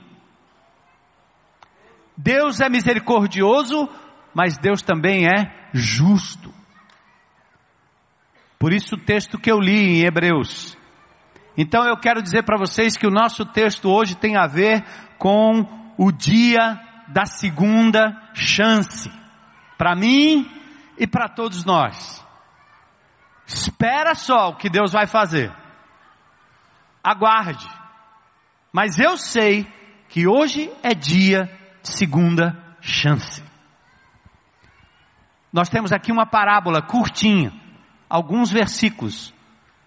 [2.18, 3.88] Deus é misericordioso,
[4.34, 6.54] mas Deus também é justo.
[8.60, 10.78] Por isso o texto que eu li em Hebreus.
[11.58, 14.84] Então eu quero dizer para vocês que o nosso texto hoje tem a ver
[15.18, 15.66] com
[15.98, 16.80] o dia
[17.12, 19.12] da segunda chance.
[19.78, 20.50] Para mim
[20.98, 22.26] e para todos nós.
[23.46, 25.52] Espera só o que Deus vai fazer.
[27.04, 27.68] Aguarde.
[28.72, 29.68] Mas eu sei
[30.08, 31.46] que hoje é dia
[31.82, 33.44] de segunda chance.
[35.52, 37.52] Nós temos aqui uma parábola curtinha,
[38.10, 39.34] alguns versículos,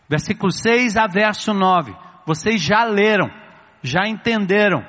[0.08, 1.94] versículo 6 a verso 9.
[2.26, 3.30] Vocês já leram,
[3.82, 4.84] já entenderam.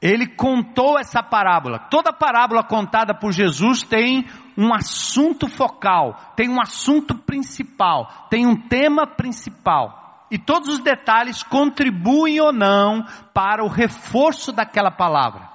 [0.00, 1.78] Ele contou essa parábola.
[1.90, 8.56] Toda parábola contada por Jesus tem um assunto focal, tem um assunto principal, tem um
[8.56, 10.26] tema principal.
[10.30, 15.48] E todos os detalhes contribuem ou não para o reforço daquela palavra.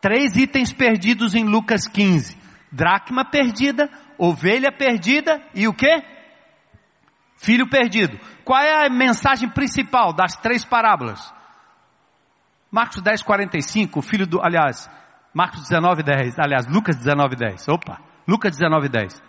[0.00, 2.36] Três itens perdidos em Lucas 15:
[2.70, 6.02] dracma perdida, ovelha perdida e o que?
[7.36, 8.20] Filho perdido.
[8.44, 11.39] Qual é a mensagem principal das três parábolas?
[12.70, 14.88] Marcos 10, 45, filho do, aliás,
[15.34, 19.22] Marcos 19, 10, aliás, Lucas 19, 10, opa, Lucas 19, 10.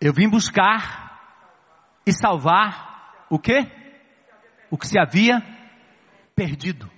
[0.00, 1.12] Eu vim buscar
[2.04, 3.70] e salvar o quê?
[4.70, 5.40] O que se havia
[6.34, 6.90] perdido.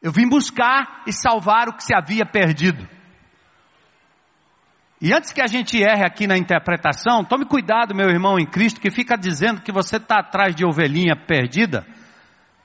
[0.00, 2.88] Eu vim buscar e salvar o que se havia perdido.
[5.00, 8.80] E antes que a gente erre aqui na interpretação, tome cuidado, meu irmão em Cristo,
[8.80, 11.86] que fica dizendo que você está atrás de ovelhinha perdida.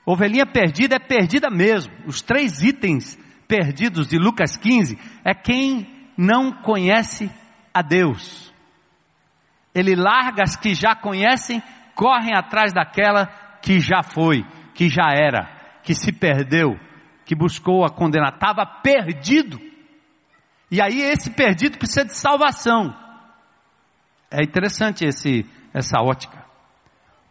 [0.06, 1.92] Ovelhinha perdida é perdida mesmo.
[2.06, 7.28] Os três itens perdidos de Lucas 15 é quem não conhece
[7.74, 8.54] a Deus.
[9.74, 11.60] Ele larga as que já conhecem,
[11.94, 13.26] correm atrás daquela
[13.60, 16.78] que já foi, que já era, que se perdeu,
[17.24, 19.58] que buscou a condenar, estava perdido.
[20.70, 22.96] E aí esse perdido precisa de salvação.
[24.30, 26.45] É interessante esse, essa ótica.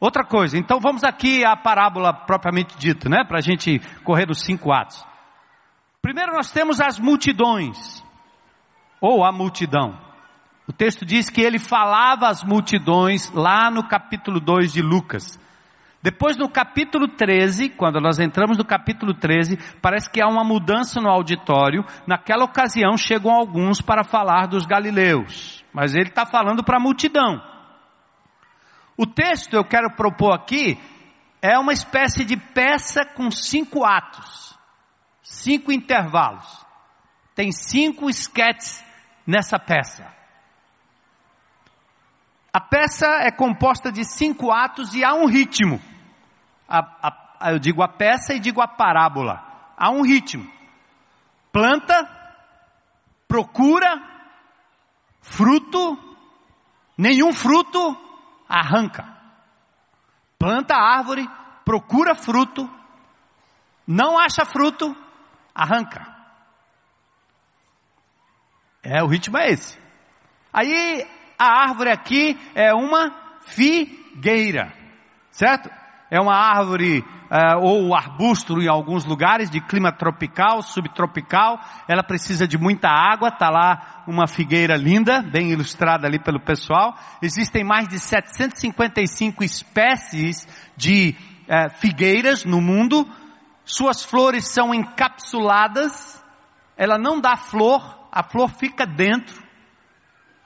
[0.06, 3.24] Outra coisa, então vamos aqui à parábola propriamente dita, né?
[3.24, 5.04] Para a gente correr os cinco atos.
[6.00, 8.06] Primeiro nós temos as multidões,
[9.02, 10.00] ou a multidão.
[10.68, 15.40] O texto diz que ele falava às multidões lá no capítulo 2 de Lucas.
[16.04, 21.02] Depois no capítulo 13, quando nós entramos no capítulo 13, parece que há uma mudança
[21.02, 21.84] no auditório.
[22.06, 27.55] Naquela ocasião chegam alguns para falar dos galileus, mas ele está falando para a multidão.
[28.98, 30.80] O texto eu quero propor aqui
[31.42, 34.58] é uma espécie de peça com cinco atos,
[35.22, 36.66] cinco intervalos.
[37.36, 38.84] Tem cinco esquetes
[39.28, 40.06] nessa peça.
[42.54, 45.82] A peça é composta de cinco atos e há um ritmo
[46.68, 46.80] a,
[47.40, 49.44] a, eu digo a peça e digo a parábola.
[49.78, 50.50] Há um ritmo.
[51.52, 52.10] Planta,
[53.28, 54.02] procura,
[55.22, 55.98] fruto,
[56.98, 57.98] nenhum fruto,
[58.48, 59.16] arranca.
[60.38, 61.28] Planta árvore,
[61.64, 62.70] procura fruto,
[63.88, 64.96] não acha fruto,
[65.54, 66.14] arranca.
[68.84, 69.80] É, o ritmo é esse.
[70.54, 74.74] Aí, a árvore aqui é uma figueira,
[75.32, 75.70] certo?
[76.16, 81.60] É uma árvore uh, ou arbusto em alguns lugares de clima tropical, subtropical.
[81.90, 83.28] Ela precisa de muita água.
[83.28, 86.96] Está lá uma figueira linda, bem ilustrada ali pelo pessoal.
[87.22, 90.48] Existem mais de 755 espécies
[90.78, 91.16] de
[91.50, 93.06] uh, figueiras no mundo.
[93.66, 96.24] Suas flores são encapsuladas.
[96.78, 99.44] Ela não dá flor, a flor fica dentro.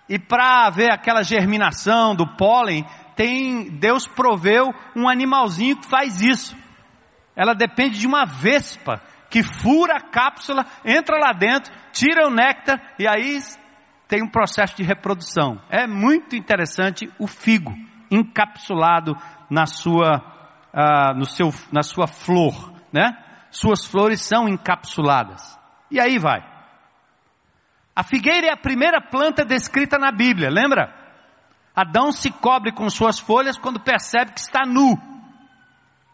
[0.09, 2.83] E para ver aquela germinação do pólen,
[3.19, 6.55] tem, Deus proveu um animalzinho que faz isso.
[7.35, 12.81] Ela depende de uma vespa que fura a cápsula, entra lá dentro, tira o néctar
[12.97, 13.37] e aí
[14.07, 15.61] tem um processo de reprodução.
[15.69, 17.75] É muito interessante o figo
[18.09, 19.17] encapsulado
[19.49, 20.23] na sua,
[20.73, 23.17] uh, no seu, na sua flor, né?
[23.51, 25.59] Suas flores são encapsuladas.
[25.91, 26.39] E aí vai.
[27.93, 30.98] A figueira é a primeira planta descrita na Bíblia, lembra?
[31.81, 34.99] Adão se cobre com suas folhas quando percebe que está nu.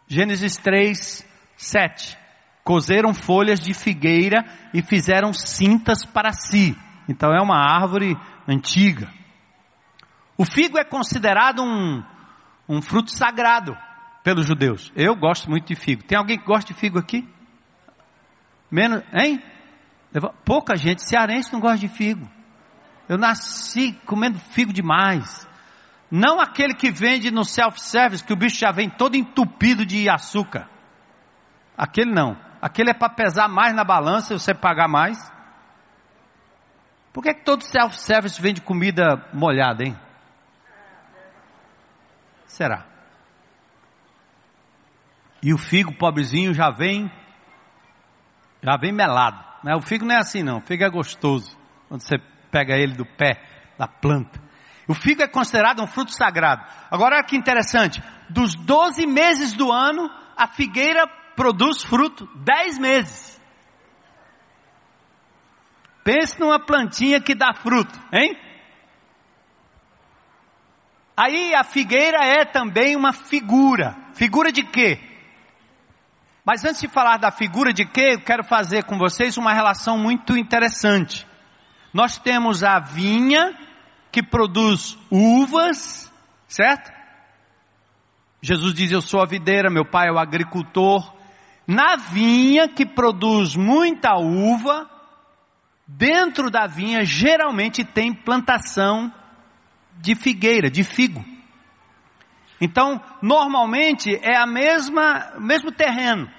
[0.07, 2.17] Gênesis 3, 7.
[2.63, 6.77] Cozeram folhas de figueira e fizeram cintas para si.
[7.09, 8.15] Então é uma árvore
[8.47, 9.11] antiga.
[10.37, 12.03] O figo é considerado um,
[12.69, 13.75] um fruto sagrado
[14.23, 14.91] pelos judeus.
[14.95, 16.03] Eu gosto muito de figo.
[16.03, 17.27] Tem alguém que gosta de figo aqui?
[18.69, 19.41] Menos, hein?
[20.43, 22.29] Pouca gente cearense não gosta de figo.
[23.09, 25.47] Eu nasci comendo figo demais.
[26.09, 30.69] Não aquele que vende no self-service, que o bicho já vem todo entupido de açúcar.
[31.77, 32.37] Aquele não.
[32.61, 35.17] Aquele é para pesar mais na balança e você pagar mais.
[37.11, 39.97] Por que, que todo self-service vende comida molhada, hein?
[42.45, 42.85] Será?
[45.41, 47.11] E o figo pobrezinho já vem,
[48.61, 49.43] já vem melado.
[49.63, 49.75] Né?
[49.75, 51.57] O figo não é assim não, o figo é gostoso.
[51.87, 52.17] Quando você
[52.51, 53.41] pega ele do pé,
[53.77, 54.44] da planta.
[54.87, 56.63] O figo é considerado um fruto sagrado.
[56.91, 58.01] Agora olha que interessante.
[58.29, 63.41] Dos 12 meses do ano, a figueira produz fruto 10 meses.
[66.03, 68.37] Pense numa plantinha que dá fruto, hein?
[71.17, 73.95] Aí a figueira é também uma figura.
[74.13, 74.99] Figura de quê?
[76.45, 79.97] Mas antes de falar da figura de quê, eu quero fazer com vocês uma relação
[79.97, 81.25] muito interessante.
[81.91, 83.57] Nós temos a vinha
[84.15, 86.09] que produz uvas,
[86.47, 86.89] certo?
[88.41, 91.13] Jesus diz: Eu sou a videira, meu pai é o agricultor.
[91.67, 94.89] Na vinha que produz muita uva,
[95.85, 99.13] dentro da vinha geralmente tem plantação
[99.97, 101.21] de figueira, de figo.
[102.61, 106.31] Então, normalmente é a mesma, mesmo terreno.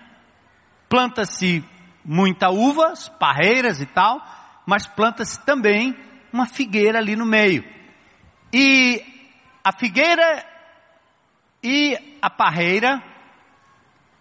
[0.89, 1.63] Planta-se
[2.03, 4.19] muita uva, parreiras e tal,
[4.65, 6.06] mas planta-se também
[6.37, 7.65] uma figueira ali no meio.
[8.53, 9.03] E
[9.65, 10.47] a figueira
[11.63, 13.03] E a parreira,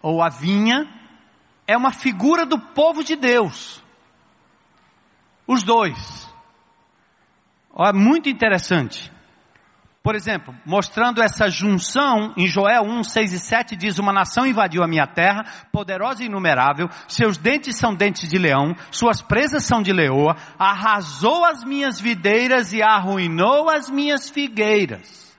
[0.02, 0.88] ou a vinha,
[1.68, 3.84] é uma figura do povo de Deus.
[5.46, 6.28] Os dois.
[7.78, 9.12] É muito interessante.
[10.06, 14.84] Por exemplo, mostrando essa junção, em Joel 1, 6 e 7 diz, uma nação invadiu
[14.84, 19.82] a minha terra, poderosa e inumerável, seus dentes são dentes de leão, suas presas são
[19.82, 25.36] de leoa, arrasou as minhas videiras e arruinou as minhas figueiras.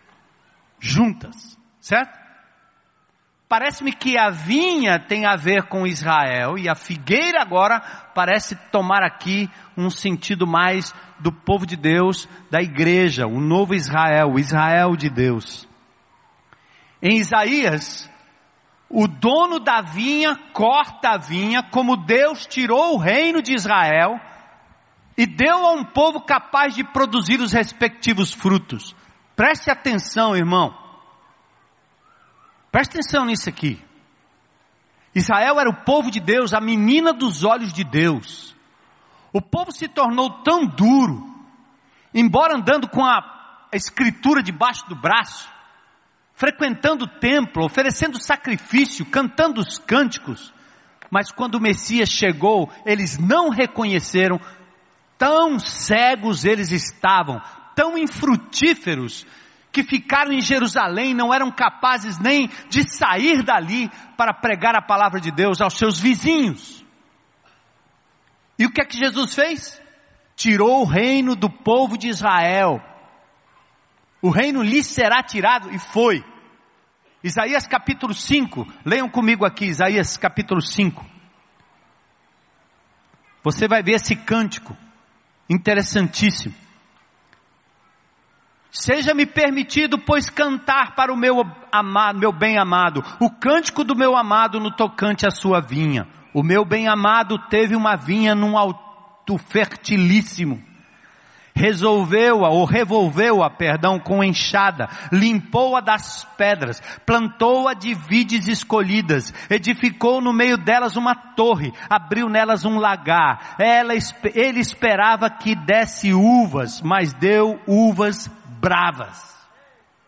[0.80, 2.25] Juntas, certo?
[3.48, 7.80] Parece-me que a vinha tem a ver com Israel e a figueira agora
[8.12, 14.32] parece tomar aqui um sentido mais do povo de Deus, da igreja, o novo Israel,
[14.32, 15.68] o Israel de Deus.
[17.00, 18.10] Em Isaías,
[18.90, 24.20] o dono da vinha corta a vinha, como Deus tirou o reino de Israel
[25.16, 28.94] e deu a um povo capaz de produzir os respectivos frutos.
[29.36, 30.85] Preste atenção, irmão.
[32.76, 33.82] Presta atenção nisso aqui.
[35.14, 38.54] Israel era o povo de Deus, a menina dos olhos de Deus.
[39.32, 41.26] O povo se tornou tão duro,
[42.12, 45.48] embora andando com a escritura debaixo do braço,
[46.34, 50.52] frequentando o templo, oferecendo sacrifício, cantando os cânticos,
[51.10, 54.38] mas quando o Messias chegou, eles não reconheceram,
[55.16, 57.40] tão cegos eles estavam,
[57.74, 59.26] tão infrutíferos,
[59.76, 65.20] que ficaram em Jerusalém não eram capazes nem de sair dali para pregar a palavra
[65.20, 66.82] de Deus aos seus vizinhos.
[68.58, 69.78] E o que é que Jesus fez?
[70.34, 72.82] Tirou o reino do povo de Israel.
[74.22, 76.24] O reino lhe será tirado e foi.
[77.22, 81.04] Isaías capítulo 5, leiam comigo aqui, Isaías capítulo 5.
[83.44, 84.74] Você vai ver esse cântico
[85.50, 86.65] interessantíssimo.
[88.78, 94.60] Seja-me permitido, pois, cantar para o meu amado, meu bem-amado, o cântico do meu amado
[94.60, 96.06] no tocante à sua vinha.
[96.34, 100.62] O meu bem-amado teve uma vinha num alto fertilíssimo.
[101.54, 110.34] Resolveu-a, ou revolveu-a, perdão, com enxada, limpou-a das pedras, plantou-a de vides escolhidas, edificou no
[110.34, 113.56] meio delas uma torre, abriu nelas um lagar.
[113.58, 113.94] Ela,
[114.34, 119.34] ele esperava que desse uvas, mas deu uvas bravas.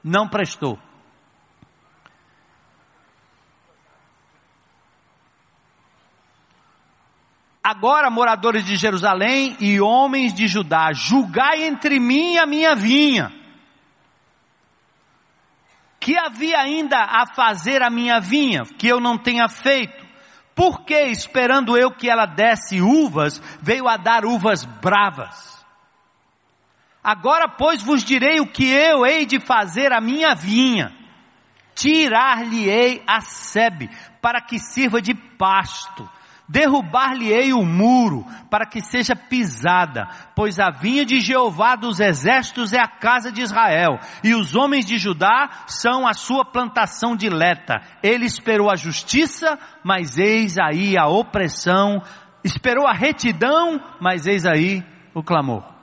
[0.03, 0.78] Não prestou.
[7.62, 13.30] Agora, moradores de Jerusalém e homens de Judá, julgai entre mim e a minha vinha.
[16.01, 20.07] Que havia ainda a fazer a minha vinha, que eu não tenha feito?
[20.55, 25.57] Porque, esperando eu que ela desse uvas, veio a dar uvas bravas?
[27.11, 30.92] Agora, pois, vos direi o que eu hei de fazer a minha vinha.
[31.74, 33.88] Tirar-lhe-ei a sebe,
[34.20, 36.06] para que sirva de pasto.
[36.46, 40.06] Derrubar-lhe-ei o muro, para que seja pisada,
[40.36, 44.84] pois a vinha de Jeová dos exércitos é a casa de Israel, e os homens
[44.84, 47.80] de Judá são a sua plantação dileta.
[48.02, 52.02] Ele esperou a justiça, mas eis aí a opressão,
[52.44, 54.84] esperou a retidão, mas eis aí
[55.14, 55.78] o clamor.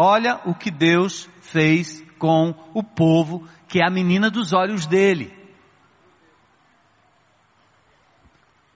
[0.00, 5.36] Olha o que Deus fez com o povo, que é a menina dos olhos dele.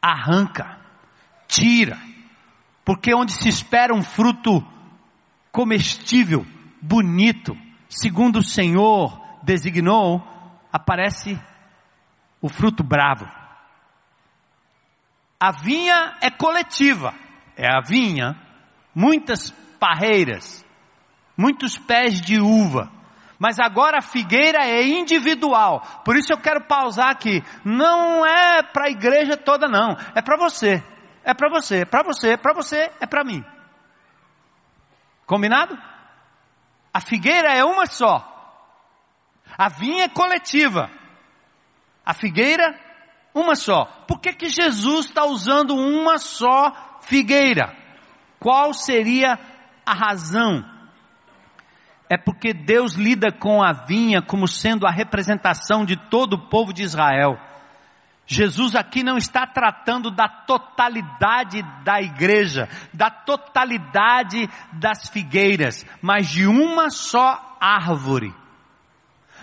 [0.03, 0.81] Arranca,
[1.47, 1.97] tira,
[2.85, 4.67] porque onde se espera um fruto
[5.53, 6.45] comestível,
[6.81, 7.57] bonito,
[7.89, 10.21] segundo o Senhor designou,
[10.73, 11.41] aparece
[12.41, 13.29] o fruto bravo.
[15.39, 17.15] A vinha é coletiva,
[17.57, 18.37] é a vinha,
[18.93, 20.62] muitas parreiras,
[21.43, 22.89] muitos pés de uva.
[23.37, 25.81] Mas agora a figueira é individual.
[26.05, 27.43] Por isso eu quero pausar aqui.
[27.65, 29.97] Não é para a igreja toda, não.
[30.15, 30.81] É para você.
[31.25, 33.45] É para você, é para você, é para você, é para mim.
[35.27, 35.77] Combinado?
[36.95, 38.29] A figueira é uma só.
[39.59, 40.89] A vinha é coletiva.
[42.07, 42.79] A figueira,
[43.35, 43.85] uma só.
[44.07, 47.77] Por que, que Jesus está usando uma só figueira?
[48.39, 49.39] Qual seria
[49.85, 50.72] a razão?
[52.13, 56.71] É porque Deus lida com a vinha como sendo a representação de todo o povo
[56.71, 57.39] de Israel.
[58.27, 66.47] Jesus aqui não está tratando da totalidade da igreja, da totalidade das figueiras, mas de
[66.47, 68.35] uma só árvore.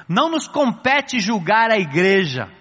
[0.08, 2.52] Não nos compete julgar a igreja,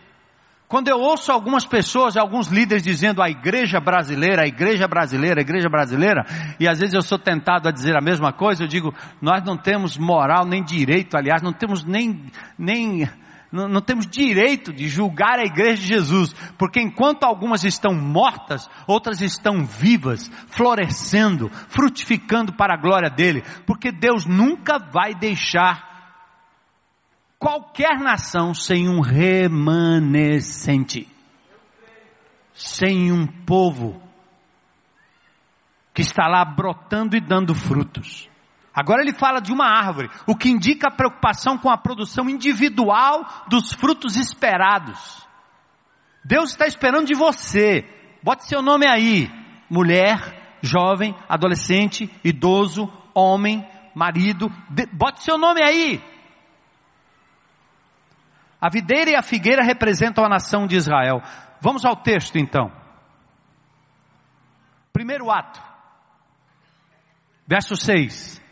[0.68, 5.42] quando eu ouço algumas pessoas, alguns líderes dizendo a igreja brasileira, a igreja brasileira, a
[5.42, 6.26] igreja brasileira,
[6.60, 9.56] e às vezes eu sou tentado a dizer a mesma coisa, eu digo, nós não
[9.56, 13.08] temos moral nem direito, aliás, não temos nem, nem
[13.50, 18.68] Não, não, temos direito de julgar a igreja de Jesus, porque enquanto algumas estão mortas,
[18.86, 25.87] outras estão vivas, florescendo, frutificando para a glória dele, porque Deus nunca vai deixar
[27.38, 31.06] qualquer nação sem um remanescente,
[32.52, 34.02] sem um povo
[35.94, 38.28] que está lá brotando e dando frutos.
[38.74, 43.44] Agora ele fala de uma árvore, o que indica a preocupação com a produção individual
[43.48, 45.26] dos frutos esperados.
[46.24, 47.84] Deus está esperando de você.
[48.22, 49.30] Bote seu nome aí:
[49.68, 54.48] mulher, jovem, adolescente, idoso, homem, marido.
[54.92, 56.00] Bote seu nome aí.
[58.60, 61.22] A videira e a figueira representam a nação de Israel.
[61.60, 62.70] Vamos ao texto então.
[64.92, 65.62] Primeiro ato.
[67.46, 68.42] Verso 6.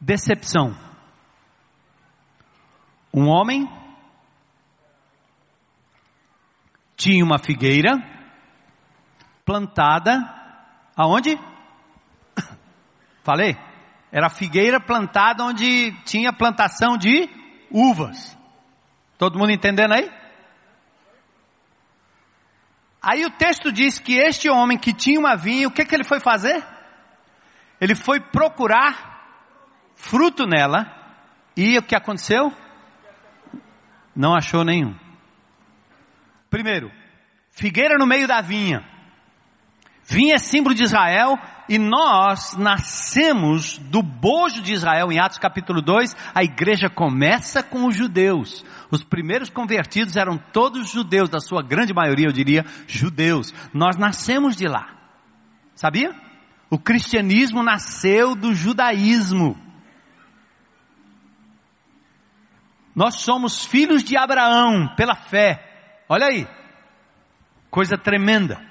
[0.00, 0.76] Decepção.
[3.14, 3.68] Um homem
[6.96, 7.98] tinha uma figueira
[9.44, 10.18] plantada
[10.96, 11.38] aonde?
[13.22, 13.56] Falei?
[14.10, 17.28] Era figueira plantada onde tinha plantação de
[17.70, 18.39] uvas.
[19.20, 20.10] Todo mundo entendendo aí?
[23.02, 26.04] Aí o texto diz que este homem que tinha uma vinha, o que, que ele
[26.04, 26.66] foi fazer?
[27.78, 29.44] Ele foi procurar
[29.94, 30.86] fruto nela
[31.54, 32.50] e o que aconteceu?
[34.16, 34.98] Não achou nenhum.
[36.48, 36.90] Primeiro,
[37.50, 38.89] figueira no meio da vinha.
[40.10, 41.38] Vinha é símbolo de Israel
[41.68, 45.12] e nós nascemos do bojo de Israel.
[45.12, 48.64] Em Atos capítulo 2, a igreja começa com os judeus.
[48.90, 53.54] Os primeiros convertidos eram todos judeus, da sua grande maioria, eu diria, judeus.
[53.72, 54.88] Nós nascemos de lá.
[55.76, 56.12] Sabia?
[56.68, 59.56] O cristianismo nasceu do judaísmo.
[62.96, 66.02] Nós somos filhos de Abraão pela fé.
[66.08, 66.48] Olha aí.
[67.70, 68.69] Coisa tremenda.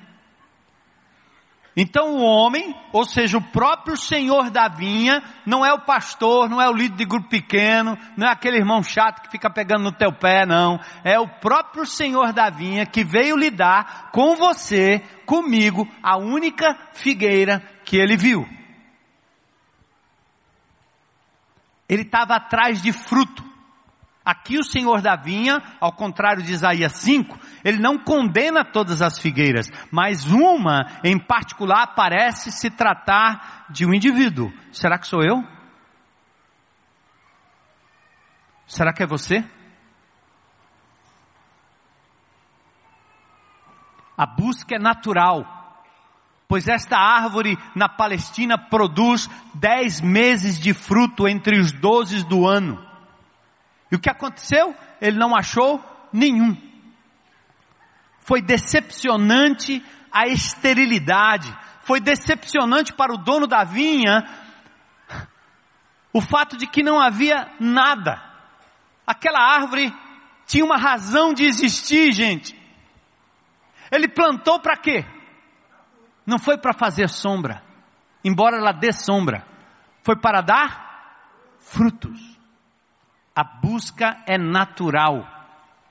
[1.82, 6.62] Então o homem, ou seja, o próprio senhor da vinha, não é o pastor, não
[6.62, 9.94] é o líder de grupo pequeno, não é aquele irmão chato que fica pegando no
[9.94, 10.78] teu pé, não.
[11.06, 17.64] É o próprio senhor da vinha que veio lidar com você, comigo, a única figueira
[17.86, 18.46] que ele viu.
[21.88, 23.39] Ele estava atrás de fruto.
[24.30, 29.18] Aqui o Senhor da vinha, ao contrário de Isaías 5, ele não condena todas as
[29.18, 34.54] figueiras, mas uma em particular parece se tratar de um indivíduo.
[34.72, 35.44] Será que sou eu?
[38.68, 39.44] Será que é você?
[44.16, 45.56] A busca é natural
[46.48, 52.89] pois esta árvore na Palestina produz dez meses de fruto entre os doze do ano.
[53.92, 54.76] E o que aconteceu?
[55.02, 55.84] Ele não achou
[56.14, 56.56] nenhum.
[58.22, 64.24] Foi decepcionante a esterilidade, foi decepcionante para o dono da vinha
[66.12, 68.22] o fato de que não havia nada.
[69.06, 69.94] Aquela árvore
[70.46, 72.60] tinha uma razão de existir, gente.
[73.92, 75.06] Ele plantou para quê?
[76.26, 77.64] Não foi para fazer sombra,
[78.24, 79.46] embora ela dê sombra,
[80.04, 82.29] foi para dar frutos.
[83.40, 85.26] A busca é natural,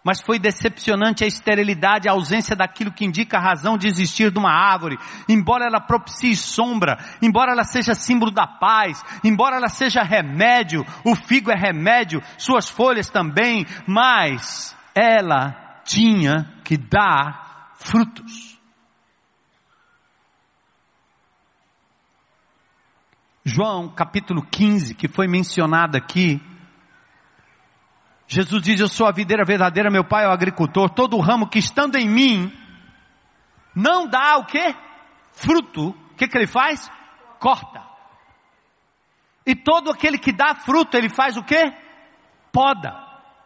[0.04, 4.38] mas foi decepcionante a esterilidade, a ausência daquilo que indica a razão de existir de
[4.38, 10.02] uma árvore, embora ela propicie sombra, embora ela seja símbolo da paz, embora ela seja
[10.02, 18.60] remédio, o figo é remédio, suas folhas também, mas ela tinha que dar frutos.
[23.42, 26.42] João capítulo 15, que foi mencionado aqui,
[28.28, 30.90] Jesus diz: Eu sou a videira verdadeira, meu pai é o agricultor.
[30.90, 32.52] Todo ramo que estando em mim
[33.74, 34.76] não dá o que?
[35.32, 35.88] Fruto.
[35.88, 36.90] O que, que ele faz?
[37.40, 37.82] Corta.
[39.46, 41.72] E todo aquele que dá fruto, ele faz o que?
[42.52, 42.92] Poda.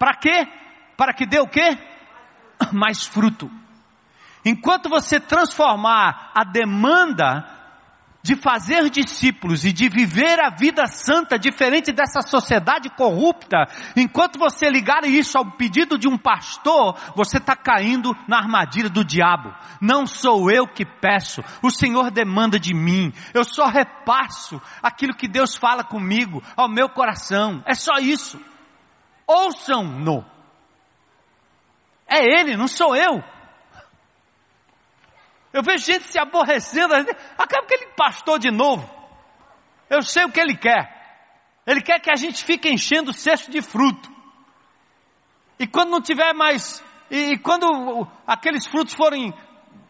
[0.01, 0.49] Para quê?
[0.97, 1.79] Para que dê o que?
[2.73, 3.49] Mais fruto.
[4.45, 7.47] Enquanto você transformar a demanda
[8.23, 13.67] de fazer discípulos e de viver a vida santa diferente dessa sociedade corrupta,
[13.97, 19.05] enquanto você ligar isso ao pedido de um pastor, você está caindo na armadilha do
[19.05, 19.53] diabo.
[19.81, 23.13] Não sou eu que peço, o Senhor demanda de mim.
[23.35, 27.63] Eu só repasso aquilo que Deus fala comigo, ao meu coração.
[27.67, 28.41] É só isso.
[29.27, 30.25] Ouçam-no.
[32.07, 33.23] É Ele, não sou eu.
[35.53, 36.95] Eu vejo gente se aborrecendo,
[37.37, 38.89] acaba que ele pastor de novo.
[39.91, 41.01] Eu sei o que ele quer.
[41.67, 44.11] Ele quer que a gente fique enchendo o cesto de fruto.
[45.59, 49.33] E quando não tiver mais, e, e quando aqueles frutos forem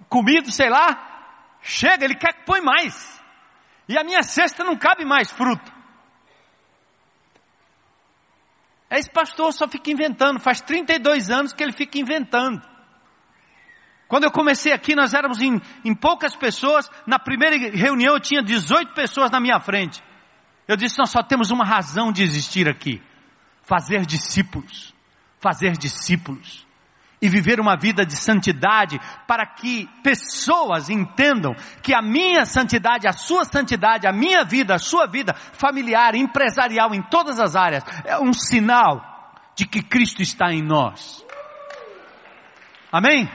[0.08, 3.22] comidos, sei lá, chega, ele quer que põe mais.
[3.88, 5.72] E a minha cesta não cabe mais fruto.
[8.90, 12.71] Esse pastor só fica inventando, faz 32 anos que ele fica inventando.
[14.12, 18.42] Quando eu comecei aqui, nós éramos em, em poucas pessoas, na primeira reunião eu tinha
[18.42, 20.04] 18 pessoas na minha frente.
[20.68, 23.00] Eu disse, nós só temos uma razão de existir aqui,
[23.62, 24.94] fazer discípulos,
[25.40, 26.66] fazer discípulos
[27.22, 33.14] e viver uma vida de santidade para que pessoas entendam que a minha santidade, a
[33.14, 38.18] sua santidade, a minha vida, a sua vida familiar, empresarial, em todas as áreas, é
[38.18, 41.24] um sinal de que Cristo está em nós.
[42.92, 43.26] Amém?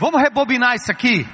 [0.00, 1.28] Vamos rebobinar isso aqui.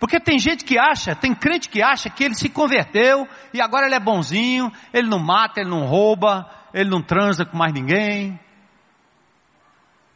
[0.00, 3.84] Porque tem gente que acha, tem crente que acha que ele se converteu e agora
[3.84, 8.40] ele é bonzinho, ele não mata, ele não rouba, ele não transa com mais ninguém.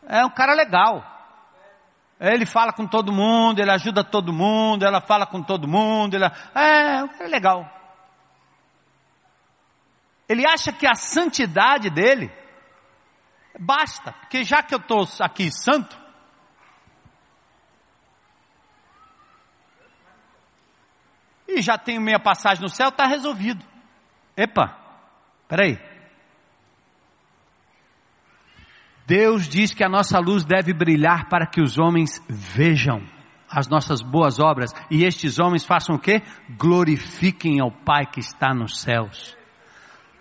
[0.09, 1.05] É um cara legal.
[2.19, 6.25] Ele fala com todo mundo, ele ajuda todo mundo, ela fala com todo mundo, ele...
[6.55, 7.71] é, um cara legal.
[10.27, 12.33] Ele acha que a santidade dele
[13.61, 16.02] basta, porque já que eu estou aqui santo,
[21.59, 23.65] e já tenho minha passagem no céu, está resolvido.
[24.37, 24.77] Epa,
[25.49, 25.79] peraí.
[29.07, 33.03] Deus diz que a nossa luz deve brilhar para que os homens vejam
[33.51, 36.23] as nossas boas obras e estes homens façam o quê?
[36.57, 39.37] Glorifiquem ao Pai que está nos céus.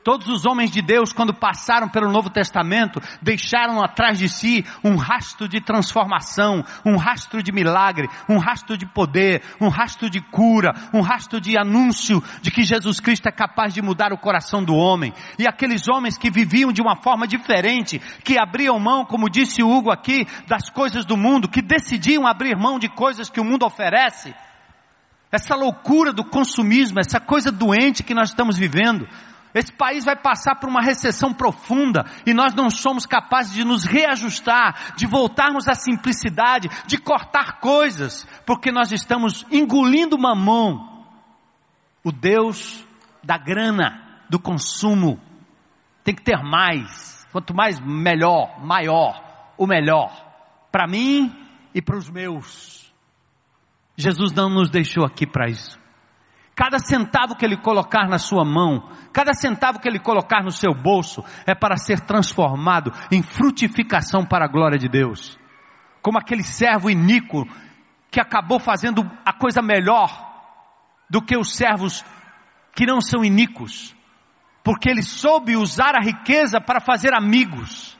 [0.03, 4.95] Todos os homens de Deus, quando passaram pelo Novo Testamento, deixaram atrás de si um
[4.95, 10.73] rastro de transformação, um rastro de milagre, um rastro de poder, um rastro de cura,
[10.91, 14.75] um rastro de anúncio de que Jesus Cristo é capaz de mudar o coração do
[14.75, 15.13] homem.
[15.37, 19.91] E aqueles homens que viviam de uma forma diferente, que abriam mão, como disse Hugo
[19.91, 24.33] aqui, das coisas do mundo, que decidiam abrir mão de coisas que o mundo oferece.
[25.31, 29.07] Essa loucura do consumismo, essa coisa doente que nós estamos vivendo,
[29.53, 33.83] esse país vai passar por uma recessão profunda e nós não somos capazes de nos
[33.83, 41.05] reajustar, de voltarmos à simplicidade, de cortar coisas, porque nós estamos engolindo mamão,
[42.03, 42.85] o Deus
[43.23, 45.19] da grana, do consumo.
[46.03, 47.27] Tem que ter mais.
[47.31, 50.11] Quanto mais, melhor, maior, o melhor.
[50.71, 51.33] Para mim
[51.73, 52.91] e para os meus.
[53.95, 55.80] Jesus não nos deixou aqui para isso.
[56.61, 60.75] Cada centavo que ele colocar na sua mão, cada centavo que ele colocar no seu
[60.75, 65.39] bolso, é para ser transformado em frutificação para a glória de Deus.
[66.03, 67.47] Como aquele servo iníquo
[68.11, 70.07] que acabou fazendo a coisa melhor
[71.09, 72.05] do que os servos
[72.75, 73.95] que não são iníquos,
[74.63, 77.97] porque ele soube usar a riqueza para fazer amigos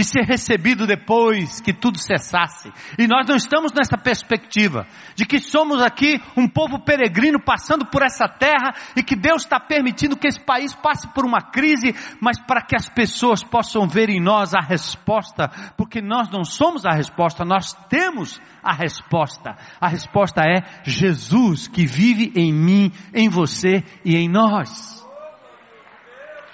[0.00, 2.72] e ser recebido depois que tudo cessasse.
[2.98, 8.02] E nós não estamos nessa perspectiva de que somos aqui um povo peregrino passando por
[8.02, 12.40] essa terra e que Deus está permitindo que esse país passe por uma crise, mas
[12.40, 16.92] para que as pessoas possam ver em nós a resposta, porque nós não somos a
[16.92, 19.54] resposta, nós temos a resposta.
[19.78, 25.06] A resposta é Jesus que vive em mim, em você e em nós.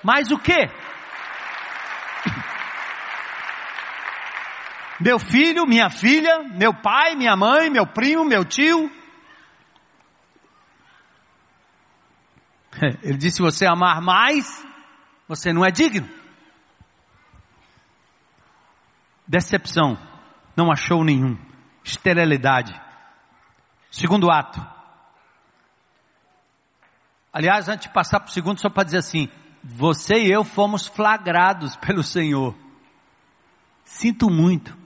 [0.02, 0.68] Mas o que?
[5.00, 8.90] Meu filho, minha filha, meu pai, minha mãe, meu primo, meu tio.
[13.02, 14.66] Ele disse: se você amar mais,
[15.28, 16.08] você não é digno.
[19.26, 19.98] Decepção,
[20.56, 21.36] não achou nenhum.
[21.84, 22.80] Esterilidade.
[23.90, 24.64] Segundo ato.
[27.32, 29.28] Aliás, antes de passar para o segundo, só para dizer assim:
[29.62, 32.54] você e eu fomos flagrados pelo Senhor.
[33.84, 34.85] Sinto muito.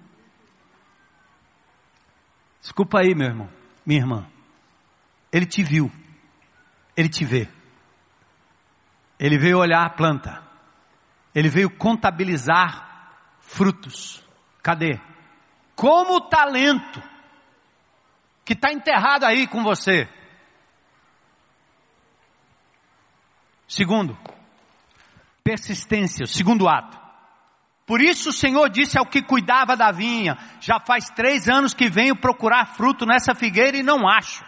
[2.60, 3.50] Desculpa aí, meu irmão,
[3.84, 4.26] minha irmã.
[5.32, 5.90] Ele te viu.
[6.96, 7.48] Ele te vê.
[9.18, 10.42] Ele veio olhar a planta.
[11.34, 14.22] Ele veio contabilizar frutos.
[14.62, 15.00] Cadê?
[15.74, 17.02] Como o talento
[18.44, 20.08] que está enterrado aí com você.
[23.66, 24.18] Segundo,
[25.44, 26.99] persistência, o segundo ato.
[27.90, 31.90] Por isso o Senhor disse ao que cuidava da vinha: Já faz três anos que
[31.90, 34.44] venho procurar fruto nessa figueira e não acho.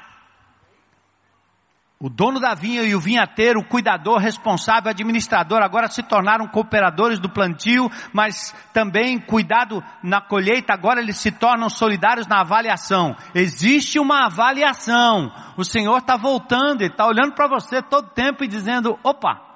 [1.99, 7.19] O dono da vinha e o vinhateiro, o cuidador, responsável, administrador, agora se tornaram cooperadores
[7.19, 13.17] do plantio, mas também cuidado na colheita, agora eles se tornam solidários na avaliação.
[13.35, 15.33] Existe uma avaliação.
[15.57, 19.51] O Senhor está voltando, Ele está olhando para você todo tempo e dizendo: opa,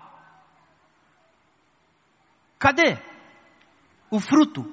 [2.59, 2.99] Cadê?
[4.11, 4.65] O fruto.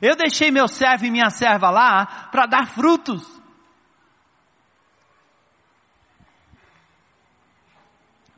[0.00, 3.40] Eu deixei meu servo e minha serva lá para dar frutos.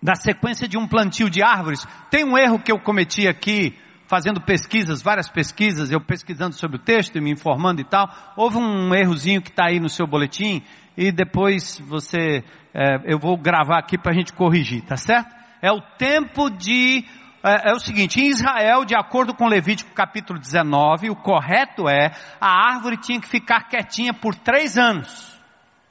[0.03, 4.41] Na sequência de um plantio de árvores, tem um erro que eu cometi aqui, fazendo
[4.41, 8.09] pesquisas, várias pesquisas, eu pesquisando sobre o texto e me informando e tal.
[8.37, 10.63] Houve um errozinho que está aí no seu boletim
[10.97, 12.43] e depois você,
[12.75, 15.33] é, eu vou gravar aqui para a gente corrigir, tá certo?
[15.63, 17.05] É o tempo de
[17.43, 22.13] é, é, o seguinte, em Israel, de acordo com Levítico capítulo 19, o correto é,
[22.41, 25.41] a árvore tinha que ficar quietinha por três anos.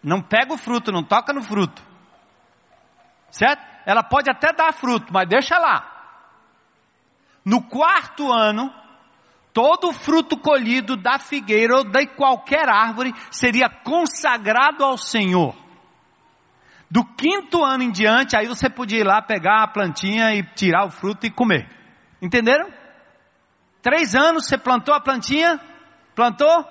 [0.01, 1.81] Não pega o fruto, não toca no fruto.
[3.29, 3.61] Certo?
[3.85, 5.87] Ela pode até dar fruto, mas deixa lá.
[7.43, 8.73] No quarto ano,
[9.51, 15.60] todo o fruto colhido da figueira ou de qualquer árvore seria consagrado ao Senhor.
[16.91, 20.85] Do quinto ano em diante, aí você podia ir lá pegar a plantinha e tirar
[20.85, 21.69] o fruto e comer.
[22.21, 22.69] Entenderam?
[23.81, 25.57] Três anos você plantou a plantinha?
[26.13, 26.65] Plantou?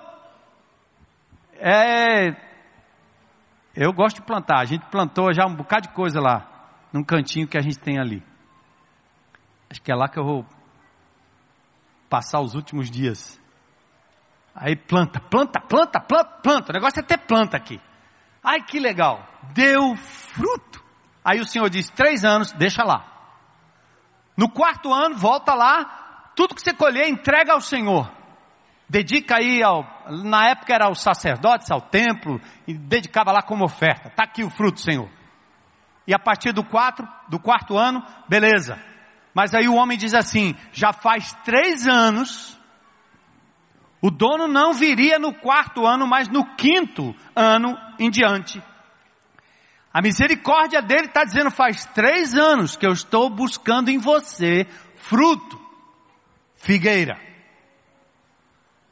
[1.55, 2.35] É.
[3.75, 4.59] Eu gosto de plantar.
[4.59, 7.99] A gente plantou já um bocado de coisa lá, num cantinho que a gente tem
[7.99, 8.23] ali.
[9.71, 10.45] Acho que é lá que eu vou
[12.07, 13.41] passar os últimos dias.
[14.53, 16.71] Aí planta, planta, planta, planta, planta.
[16.71, 17.81] O negócio é ter planta aqui.
[18.43, 20.83] Ai que legal, deu fruto.
[21.23, 23.05] Aí o Senhor diz: três anos, deixa lá.
[24.35, 28.11] No quarto ano, volta lá, tudo que você colher, entrega ao Senhor.
[28.89, 29.85] Dedica aí ao,
[30.25, 34.09] na época era aos sacerdotes, ao templo, e dedicava lá como oferta.
[34.09, 35.09] Está aqui o fruto, Senhor.
[36.05, 38.77] E a partir do, quatro, do quarto ano, beleza.
[39.33, 42.59] Mas aí o homem diz assim: já faz três anos
[44.01, 48.61] o dono não viria no quarto ano, mas no quinto ano em diante.
[49.93, 55.59] A misericórdia dele está dizendo: faz três anos que eu estou buscando em você fruto,
[56.55, 57.19] figueira.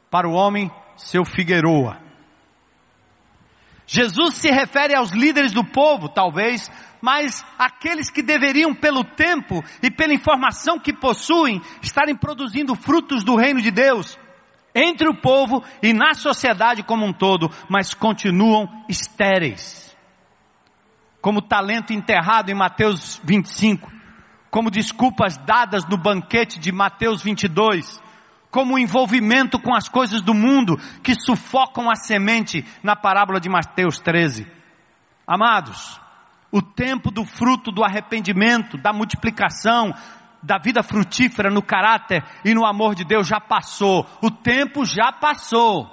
[0.08, 2.00] Para o homem, seu figueroa.
[3.86, 9.90] Jesus se refere aos líderes do povo, talvez, mas aqueles que deveriam, pelo tempo e
[9.90, 14.16] pela informação que possuem, estarem produzindo frutos do reino de Deus
[14.74, 19.96] entre o povo e na sociedade como um todo, mas continuam estéreis.
[21.20, 23.90] Como talento enterrado em Mateus 25,
[24.50, 28.00] como desculpas dadas no banquete de Mateus 22,
[28.50, 33.98] como envolvimento com as coisas do mundo que sufocam a semente na parábola de Mateus
[33.98, 34.46] 13.
[35.26, 36.00] Amados,
[36.50, 39.94] o tempo do fruto do arrependimento, da multiplicação,
[40.42, 44.06] da vida frutífera no caráter e no amor de Deus já passou.
[44.22, 45.88] O tempo já passou.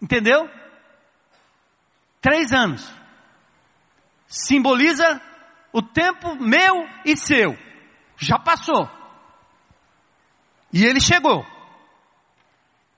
[0.00, 0.48] Entendeu?
[2.20, 2.90] Três anos.
[4.26, 5.20] Simboliza
[5.72, 7.56] o tempo meu e seu.
[8.16, 8.88] Já passou.
[10.72, 11.44] E ele chegou.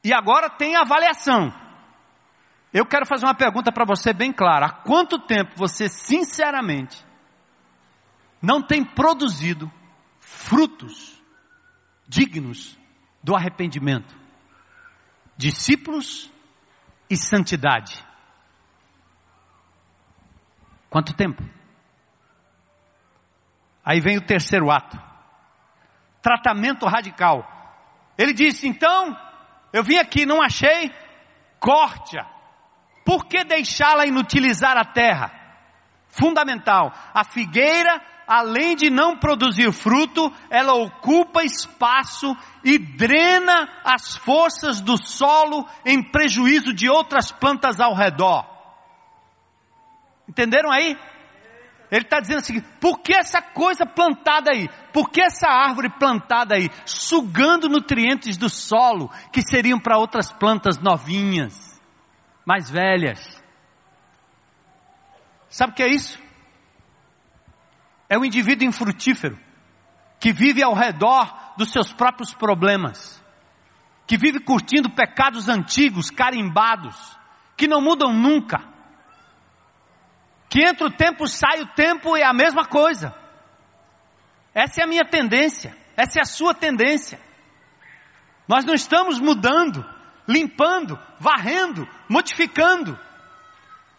[0.03, 1.53] E agora tem avaliação.
[2.73, 4.67] Eu quero fazer uma pergunta para você bem clara.
[4.67, 7.05] Há quanto tempo você, sinceramente,
[8.43, 9.71] não tem produzido
[10.35, 11.23] frutos
[12.07, 12.79] dignos
[13.23, 14.15] do arrependimento.
[15.37, 16.31] Discípulos
[17.09, 18.05] e santidade.
[20.91, 21.43] Quanto tempo?
[23.85, 25.01] Aí vem o terceiro ato.
[26.21, 27.51] Tratamento radical.
[28.17, 29.17] Ele disse: então,
[29.73, 30.93] eu vim aqui, não achei,
[31.59, 32.25] corte-a.
[33.05, 35.33] Por que deixá-la inutilizar a terra?
[36.09, 36.93] Fundamental.
[37.13, 44.97] A figueira além de não produzir fruto, ela ocupa espaço e drena as forças do
[44.97, 48.47] solo em prejuízo de outras plantas ao redor.
[50.29, 50.97] Entenderam aí?
[51.91, 54.69] Ele está dizendo assim: por que essa coisa plantada aí?
[54.93, 56.71] Por que essa árvore plantada aí?
[56.85, 61.81] Sugando nutrientes do solo que seriam para outras plantas novinhas,
[62.45, 63.21] mais velhas.
[65.49, 66.24] Sabe o que é isso?
[68.15, 69.37] É um indivíduo infrutífero,
[70.21, 73.21] que vive ao redor dos seus próprios problemas,
[74.07, 76.97] que vive curtindo pecados antigos, carimbados,
[77.57, 78.63] que não mudam nunca,
[80.49, 83.13] que entra o tempo, sai o tempo e é a mesma coisa.
[84.55, 87.19] Essa é a minha tendência, essa é a sua tendência.
[88.47, 89.85] Nós não estamos mudando,
[90.29, 92.97] limpando, varrendo, modificando.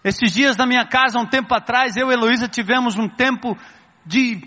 [0.01, 3.57] Esses dias na minha casa, um tempo atrás, eu e Heloísa tivemos um tempo
[4.05, 4.41] de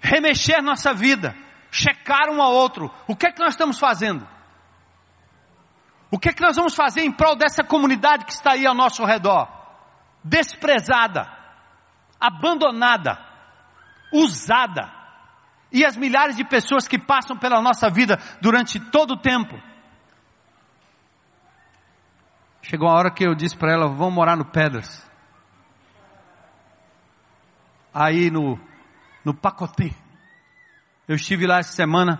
[0.00, 1.34] remexer nossa vida,
[1.70, 2.92] checar um ao outro.
[3.06, 4.26] O que é que nós estamos fazendo?
[6.10, 8.74] O que é que nós vamos fazer em prol dessa comunidade que está aí ao
[8.74, 9.48] nosso redor?
[10.24, 11.30] Desprezada,
[12.20, 13.18] abandonada,
[14.12, 14.96] usada,
[15.70, 19.54] E as milhares de pessoas que passam pela nossa vida durante todo o tempo.
[22.62, 25.06] Chegou a hora que eu disse para ela: vamos morar no Pedras.
[27.92, 28.58] Aí no,
[29.28, 29.92] no Pacotê.
[31.06, 32.18] Eu estive lá essa semana,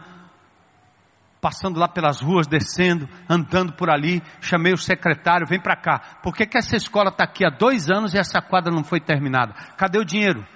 [1.41, 6.19] passando lá pelas ruas, descendo, andando por ali, chamei o secretário, vem para cá.
[6.23, 9.01] Por que, que essa escola está aqui há dois anos e essa quadra não foi
[9.01, 9.55] terminada?
[9.79, 10.47] Cadê o dinheiro?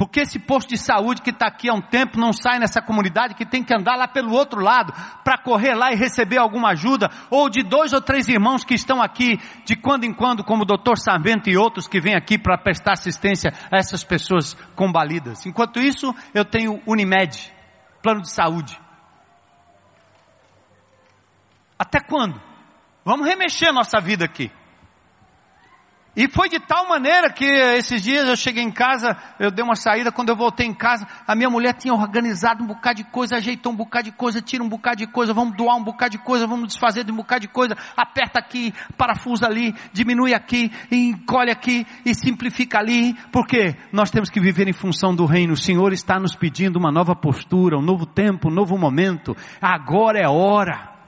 [0.00, 3.34] Porque esse posto de saúde que está aqui há um tempo não sai nessa comunidade
[3.34, 7.10] que tem que andar lá pelo outro lado para correr lá e receber alguma ajuda,
[7.28, 10.64] ou de dois ou três irmãos que estão aqui de quando em quando, como o
[10.64, 15.44] doutor Sarmento e outros que vêm aqui para prestar assistência a essas pessoas combalidas.
[15.44, 17.52] Enquanto isso, eu tenho Unimed,
[18.02, 18.80] plano de saúde.
[21.78, 22.40] Até quando?
[23.04, 24.50] Vamos remexer nossa vida aqui.
[26.16, 29.76] E foi de tal maneira que esses dias eu cheguei em casa, eu dei uma
[29.76, 33.36] saída, quando eu voltei em casa, a minha mulher tinha organizado um bocado de coisa,
[33.36, 36.18] ajeitou um bocado de coisa, tira um bocado de coisa, vamos doar um bocado de
[36.18, 41.52] coisa, vamos desfazer de um bocado de coisa, aperta aqui, parafusa ali, diminui aqui, encolhe
[41.52, 45.52] aqui e simplifica ali, porque nós temos que viver em função do reino.
[45.52, 49.36] O Senhor está nos pedindo uma nova postura, um novo tempo, um novo momento.
[49.60, 50.99] Agora é hora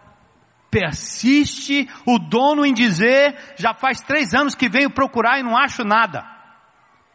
[0.72, 5.84] persiste o dono em dizer: já faz três anos que venho procurar e não acho
[5.84, 6.24] nada.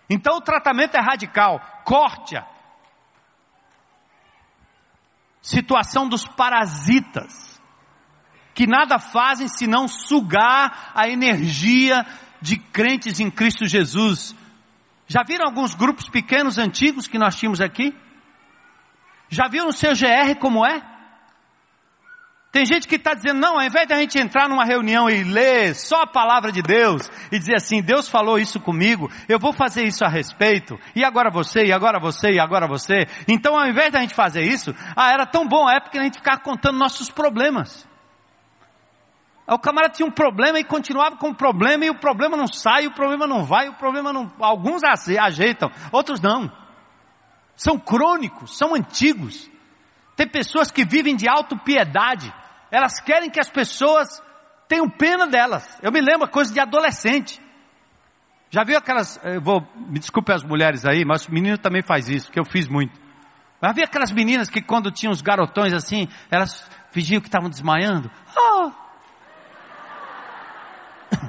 [0.08, 2.46] Então o tratamento é radical, corte-a.
[5.42, 7.60] Situação dos parasitas,
[8.54, 12.06] que nada fazem senão sugar a energia
[12.40, 14.36] de crentes em Cristo Jesus.
[15.08, 17.96] Já viram alguns grupos pequenos antigos que nós tínhamos aqui?
[19.30, 20.97] Já viram o seu GR como é?
[22.52, 25.24] Tem gente que está dizendo, não, ao invés de a gente entrar numa reunião e
[25.24, 29.52] ler só a palavra de Deus e dizer assim, Deus falou isso comigo, eu vou
[29.52, 33.06] fazer isso a respeito, e agora você, e agora você, e agora você.
[33.28, 36.00] Então ao invés de a gente fazer isso, ah, era tão bom a época que
[36.00, 37.88] a gente ficava contando nossos problemas.
[39.50, 42.86] O camarada tinha um problema e continuava com o problema, e o problema não sai,
[42.86, 44.32] o problema não vai, o problema não.
[44.40, 46.52] Alguns ajeitam, outros não.
[47.56, 49.50] São crônicos, são antigos.
[50.18, 52.34] Tem pessoas que vivem de autopiedade.
[52.72, 54.20] Elas querem que as pessoas
[54.68, 55.80] tenham pena delas.
[55.82, 57.40] Eu me lembro coisa de adolescente.
[58.50, 62.32] Já viu aquelas, vou, me desculpe as mulheres aí, mas o menino também faz isso,
[62.32, 63.00] que eu fiz muito.
[63.62, 68.10] Mas havia aquelas meninas que quando tinham os garotões assim, elas fingiam que estavam desmaiando.
[68.36, 68.72] Oh.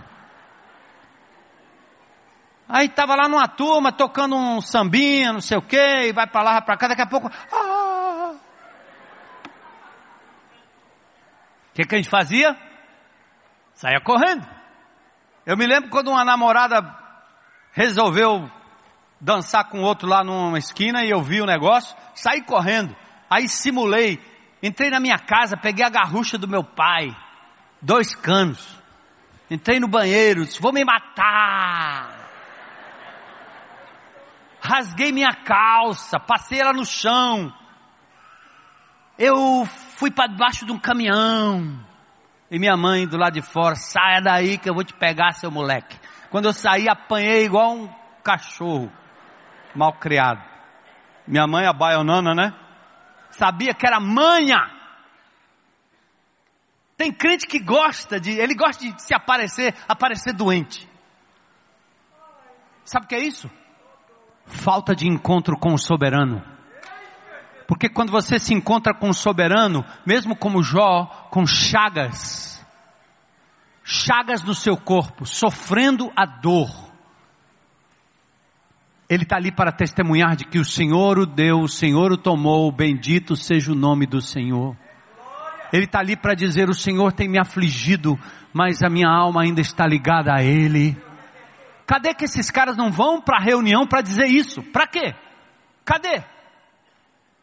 [2.69, 6.43] Aí estava lá numa turma tocando um sambinha, não sei o que, e vai para
[6.43, 7.88] lá, para cá, daqui a pouco, oh.
[11.79, 12.57] Que, que a gente fazia?
[13.75, 14.45] Saia correndo.
[15.47, 16.83] Eu me lembro quando uma namorada
[17.73, 18.51] resolveu
[19.21, 22.97] dançar com outro lá numa esquina e eu vi o negócio, saí correndo.
[23.31, 24.21] Aí simulei,
[24.61, 27.17] entrei na minha casa, peguei a garrucha do meu pai,
[27.81, 28.77] dois canos.
[29.49, 32.29] Entrei no banheiro, disse, vou me matar.
[34.61, 37.55] Rasguei minha calça, passei ela no chão.
[39.17, 39.65] Eu
[39.99, 41.85] fui para debaixo de um caminhão.
[42.49, 45.51] E minha mãe do lado de fora, saia daí que eu vou te pegar, seu
[45.51, 45.99] moleque.
[46.31, 47.89] Quando eu saí, apanhei igual um
[48.23, 48.93] cachorro
[49.75, 50.41] mal criado.
[51.27, 52.55] Minha mãe, a baionana, né?
[53.31, 54.71] Sabia que era manha.
[56.97, 60.89] Tem crente que gosta de, ele gosta de se aparecer, aparecer doente.
[62.85, 63.51] Sabe o que é isso?
[64.47, 66.58] Falta de encontro com o soberano.
[67.69, 72.67] Porque quando você se encontra com o soberano, mesmo como Jó, com chagas,
[73.85, 76.71] chagas no seu corpo, sofrendo a dor,
[79.07, 82.73] ele está ali para testemunhar de que o Senhor o deu, o Senhor o tomou,
[82.73, 84.75] bendito seja o nome do Senhor.
[85.71, 88.19] Ele está ali para dizer: O Senhor tem me afligido,
[88.51, 90.97] mas a minha alma ainda está ligada a Ele.
[91.87, 94.63] Cadê que esses caras não vão para a reunião para dizer isso?
[94.63, 95.15] Para quê?
[95.85, 96.25] Cadê?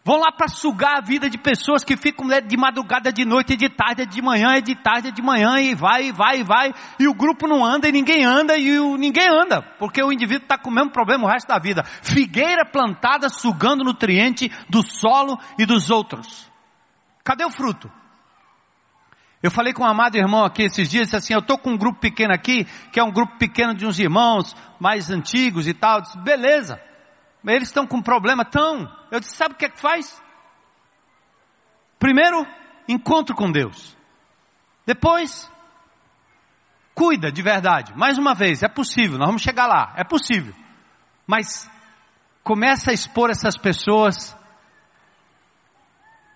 [0.05, 3.57] Vão lá para sugar a vida de pessoas que ficam né, de madrugada, de noite,
[3.57, 7.07] de tarde, de manhã, de tarde, de manhã, e vai, e vai, e vai, e
[7.07, 10.59] o grupo não anda, e ninguém anda, e o, ninguém anda, porque o indivíduo está
[10.59, 11.83] com o mesmo problema o resto da vida.
[12.03, 16.47] Figueira plantada sugando nutriente do solo e dos outros.
[17.23, 17.91] Cadê o fruto?
[19.41, 21.77] Eu falei com um amado irmão aqui esses dias, disse assim, eu estou com um
[21.77, 26.01] grupo pequeno aqui, que é um grupo pequeno de uns irmãos mais antigos e tal.
[26.01, 26.79] Disse, beleza.
[27.45, 28.43] Eles estão com problema?
[28.43, 28.91] Estão.
[29.11, 30.21] Eu disse, sabe o que é que faz?
[31.99, 32.45] Primeiro,
[32.87, 33.95] encontro com Deus.
[34.85, 35.51] Depois,
[36.93, 37.93] cuida de verdade.
[37.95, 40.53] Mais uma vez, é possível, nós vamos chegar lá, é possível.
[41.27, 41.69] Mas
[42.43, 44.37] começa a expor essas pessoas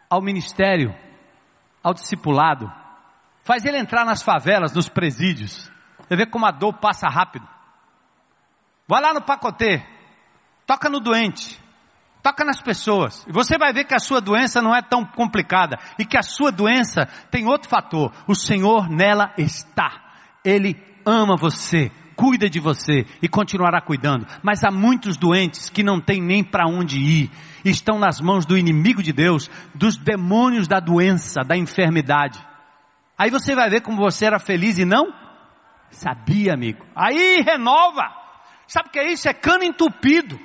[0.10, 0.95] ao ministério,
[1.84, 2.72] ao discipulado,
[3.43, 5.72] faz ele entrar nas favelas, nos presídios.
[5.99, 7.47] Você vê como a dor passa rápido.
[8.88, 9.86] Vai lá no pacotê,
[10.70, 11.60] toca no doente,
[12.22, 13.26] toca nas pessoas.
[13.28, 16.22] E você vai ver que a sua doença não é tão complicada e que a
[16.22, 18.14] sua doença tem outro fator.
[18.28, 20.00] O Senhor nela está.
[20.46, 24.28] Ele ama você, cuida de você e continuará cuidando.
[24.44, 27.32] Mas há muitos doentes que não têm nem para onde ir,
[27.66, 32.40] estão nas mãos do inimigo de Deus, dos demônios da doença, da enfermidade.
[33.18, 35.12] Aí você vai ver como você era feliz e não
[35.90, 36.86] sabia, amigo.
[36.96, 38.20] Aí renova.
[38.68, 39.28] Sabe o que é isso?
[39.28, 40.40] É cano entupido.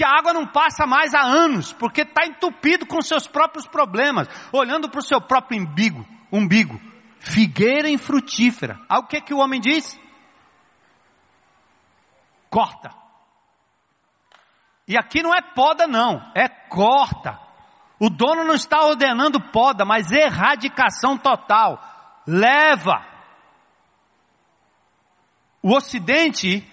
[0.00, 4.26] Que a água não passa mais há anos, porque está entupido com seus próprios problemas,
[4.50, 6.80] olhando para o seu próprio umbigo, umbigo.
[7.18, 8.80] Figueira infrutífera.
[8.88, 10.00] Aí o que, que o homem diz?
[12.48, 12.94] Corta.
[14.88, 17.38] E aqui não é poda, não, é corta.
[17.98, 21.78] O dono não está ordenando poda, mas erradicação total.
[22.26, 23.04] Leva.
[25.62, 26.66] O Ocidente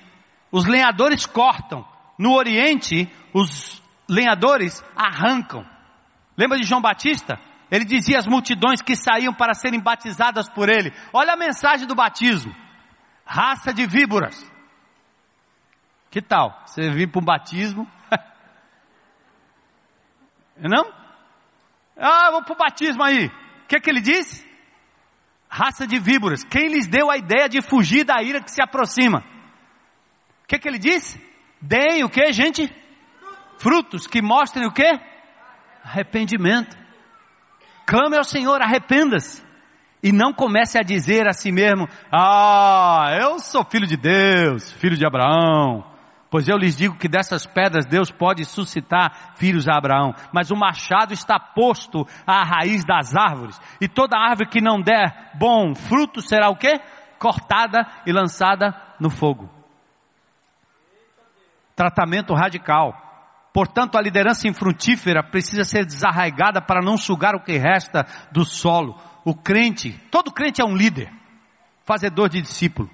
[0.49, 1.86] os lenhadores cortam.
[2.18, 5.65] No Oriente, os lenhadores arrancam.
[6.36, 7.39] Lembra de João Batista?
[7.70, 11.95] Ele dizia às multidões que saíam para serem batizadas por ele: Olha a mensagem do
[11.95, 12.55] batismo.
[13.26, 14.49] Raça de víboras.
[16.09, 16.63] Que tal?
[16.65, 17.88] Você vir para um batismo?
[20.57, 20.91] Não?
[21.97, 23.28] Ah, vou para o batismo aí.
[23.28, 24.47] O que, que ele disse?
[25.49, 26.43] Raça de víboras.
[26.43, 29.20] Quem lhes deu a ideia de fugir da ira que se aproxima?
[30.43, 31.20] O que, que ele diz?
[31.62, 32.72] Deem o que, gente?
[33.58, 34.99] Frutos que mostrem o que?
[35.84, 36.78] Arrependimento.
[37.86, 39.45] Clame ao Senhor, arrependa-se.
[40.03, 44.95] E não comece a dizer a si mesmo: Ah, eu sou filho de Deus, filho
[44.95, 45.84] de Abraão.
[46.30, 50.14] Pois eu lhes digo que dessas pedras Deus pode suscitar filhos a Abraão.
[50.34, 53.60] Mas o machado está posto à raiz das árvores.
[53.80, 56.80] E toda árvore que não der bom fruto será o quê?
[57.18, 59.57] Cortada e lançada no fogo
[61.78, 63.03] tratamento radical.
[63.53, 68.99] Portanto, a liderança infrutífera precisa ser desarraigada para não sugar o que resta do solo.
[69.23, 71.11] O crente, todo crente é um líder,
[71.86, 72.89] fazedor de discípulo.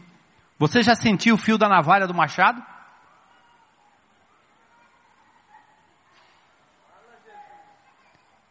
[0.60, 2.62] Você já sentiu o fio da navalha do machado?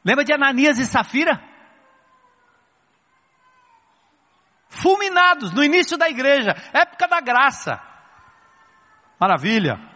[0.05, 1.43] Lembra de Ananias e Safira?
[4.69, 7.81] Fulminados no início da igreja, época da graça.
[9.21, 9.92] Maravilha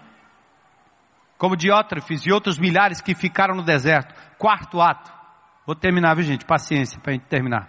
[1.38, 4.14] como Diótrefes e outros milhares que ficaram no deserto.
[4.38, 5.12] Quarto ato.
[5.66, 6.44] Vou terminar, viu gente?
[6.44, 7.68] Paciência para a gente terminar.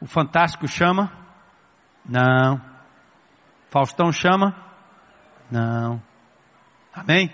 [0.00, 1.12] O Fantástico chama?
[2.04, 2.60] Não.
[3.68, 4.56] Faustão chama?
[5.50, 6.02] Não.
[6.94, 7.32] Amém?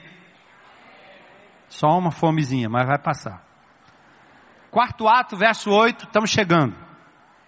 [1.68, 3.44] Só uma fomezinha, mas vai passar.
[4.70, 6.76] Quarto ato, verso 8, estamos chegando.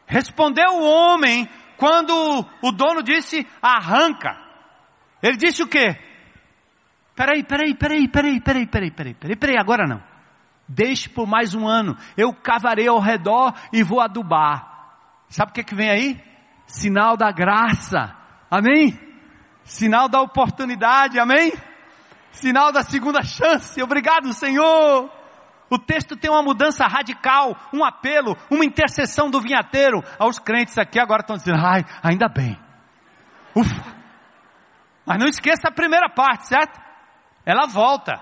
[0.07, 2.13] Respondeu o homem quando
[2.63, 4.37] o dono disse: arranca.
[5.23, 6.08] Ele disse o quê?
[7.19, 10.01] Peraí, peraí, peraí, peraí, peraí, peraí, peraí, peraí, peraí, agora não.
[10.69, 11.97] Deixe por mais um ano.
[12.17, 14.95] Eu cavarei ao redor e vou adubar.
[15.29, 16.25] Sabe o que, que vem aí?
[16.65, 18.15] Sinal da graça.
[18.49, 18.97] Amém?
[19.65, 21.19] Sinal da oportunidade.
[21.19, 21.53] Amém?
[22.31, 23.83] Sinal da segunda chance.
[23.83, 25.11] Obrigado, Senhor.
[25.69, 31.01] O texto tem uma mudança radical, um apelo, uma intercessão do vinhateiro aos crentes aqui
[31.01, 32.57] agora estão dizendo, ai, ainda bem.
[33.57, 33.99] Ufa.
[35.05, 36.88] Mas não esqueça a primeira parte, certo?
[37.45, 38.21] Ela volta.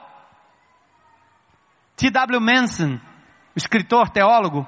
[1.97, 2.41] T.W.
[2.41, 3.01] Manson,
[3.55, 4.67] escritor, teólogo,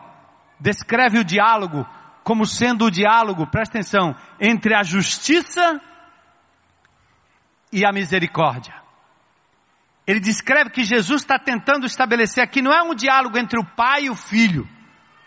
[0.59, 1.87] descreve o diálogo
[2.29, 5.81] como sendo o diálogo, presta atenção, entre a justiça
[7.73, 8.75] e a misericórdia.
[10.07, 14.05] Ele descreve que Jesus está tentando estabelecer aqui, não é um diálogo entre o pai
[14.05, 14.69] e o filho.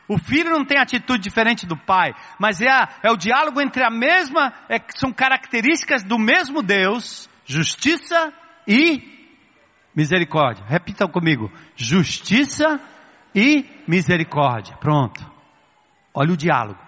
[0.07, 3.84] O filho não tem atitude diferente do pai, mas é, a, é o diálogo entre
[3.84, 8.32] a mesma, é, são características do mesmo Deus, justiça
[8.68, 9.12] e
[9.95, 10.66] misericórdia.
[10.66, 12.80] Repitam comigo: justiça
[13.34, 14.76] e misericórdia.
[14.78, 15.20] Pronto.
[16.14, 16.80] Olha o diálogo.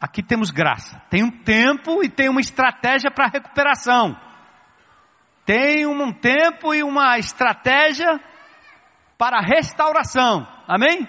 [0.00, 0.98] Aqui temos graça.
[1.10, 4.18] Tem um tempo e tem uma estratégia para recuperação.
[5.44, 8.20] Tem um tempo e uma estratégia
[9.18, 10.46] para restauração.
[10.66, 11.06] Amém?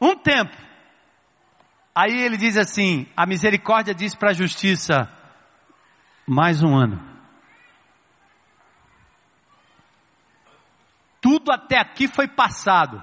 [0.00, 0.56] Um tempo.
[1.94, 5.10] Aí ele diz assim: a misericórdia diz para a justiça:
[6.28, 7.00] mais um ano.
[11.20, 13.02] Tudo até aqui foi passado.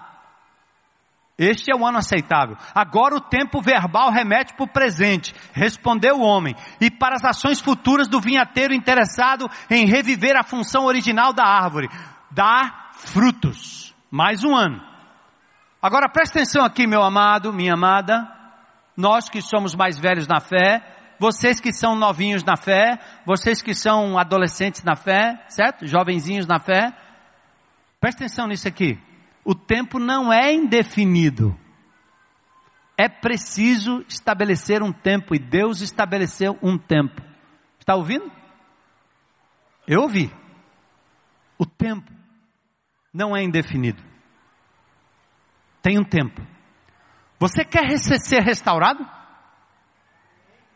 [1.37, 2.55] Este é o ano aceitável.
[2.73, 5.33] Agora o tempo verbal remete para o presente.
[5.51, 6.55] Respondeu o homem.
[6.79, 11.89] E para as ações futuras do vinhateiro interessado em reviver a função original da árvore.
[12.31, 13.93] Dar frutos.
[14.09, 14.81] Mais um ano.
[15.81, 18.31] Agora presta atenção aqui, meu amado, minha amada.
[18.95, 20.94] Nós que somos mais velhos na fé.
[21.19, 22.99] Vocês que são novinhos na fé.
[23.25, 25.43] Vocês que são adolescentes na fé.
[25.49, 25.85] Certo?
[25.85, 26.93] Jovenzinhos na fé.
[27.99, 28.99] Presta atenção nisso aqui
[29.45, 31.55] o tempo não é indefinido.
[32.97, 37.21] É preciso estabelecer um tempo e Deus estabeleceu um tempo.
[37.79, 38.31] Está ouvindo?
[39.87, 40.33] Eu ouvi.
[41.59, 42.11] O tempo
[43.13, 44.01] não é indefinido.
[45.81, 46.41] Tem um tempo.
[47.37, 49.05] Você quer ser restaurado?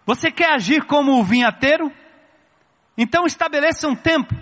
[0.10, 1.94] Você quer agir como o vinhateiro?
[2.98, 4.34] Então estabeleça um tempo.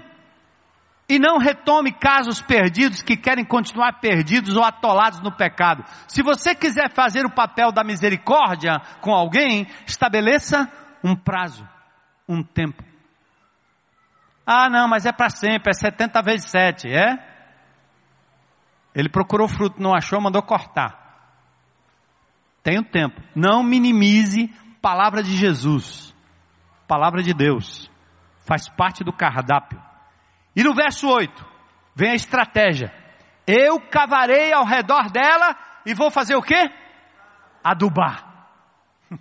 [1.10, 5.84] E não retome casos perdidos que querem continuar perdidos ou atolados no pecado.
[6.08, 10.72] Se você quiser fazer o papel da misericórdia com alguém, estabeleça
[11.04, 11.68] um prazo,
[12.30, 12.82] um tempo.
[14.46, 17.18] Ah, não, mas é para sempre, é 70 vezes 7, é?
[18.96, 20.98] Ele procurou fruto, não achou, mandou cortar.
[22.64, 23.22] Tem um tempo.
[23.36, 24.50] Não minimize
[24.88, 26.16] palavra de Jesus,
[26.88, 27.92] palavra de Deus.
[28.46, 29.84] Faz parte do cardápio.
[30.56, 31.46] E no verso 8,
[31.94, 32.94] vem a estratégia.
[33.46, 36.72] Eu cavarei ao redor dela e vou fazer o quê?
[37.62, 38.48] Adubar.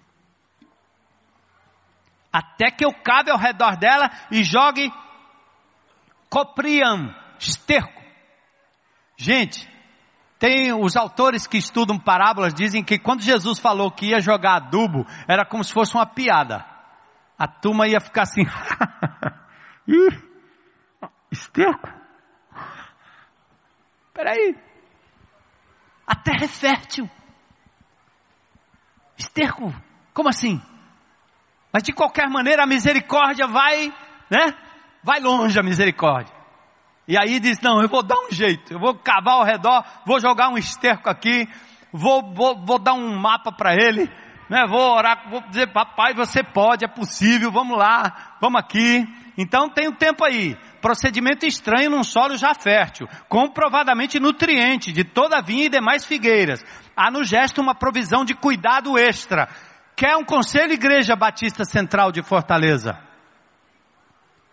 [2.33, 4.89] Até que eu cave ao redor dela e jogue
[6.31, 8.05] copriam, esterco.
[9.17, 9.69] Gente,
[10.47, 15.05] tem os autores que estudam parábolas dizem que quando Jesus falou que ia jogar adubo,
[15.26, 16.64] era como se fosse uma piada.
[17.36, 18.42] A turma ia ficar assim.
[21.32, 21.92] Esterco?
[24.14, 24.55] Peraí.
[26.07, 27.11] A terra é fértil.
[29.18, 29.74] Esterco?
[30.14, 30.62] Como assim?
[31.72, 33.92] Mas de qualquer maneira a misericórdia vai,
[34.30, 34.57] né?
[35.03, 36.36] Vai longe a misericórdia.
[37.09, 40.20] E aí diz: Não, eu vou dar um jeito, eu vou cavar ao redor, vou
[40.20, 41.48] jogar um esterco aqui,
[41.92, 44.11] vou, vou, vou dar um mapa para ele,
[44.50, 44.66] né?
[44.68, 49.07] vou orar, vou dizer: Papai, você pode, é possível, vamos lá, vamos aqui.
[49.38, 55.38] Então tem um tempo aí procedimento estranho num solo já fértil, comprovadamente nutriente de toda
[55.38, 56.64] a vinha e demais figueiras.
[56.96, 59.48] Há no gesto uma provisão de cuidado extra.
[59.94, 62.98] Quer um conselho Igreja Batista Central de Fortaleza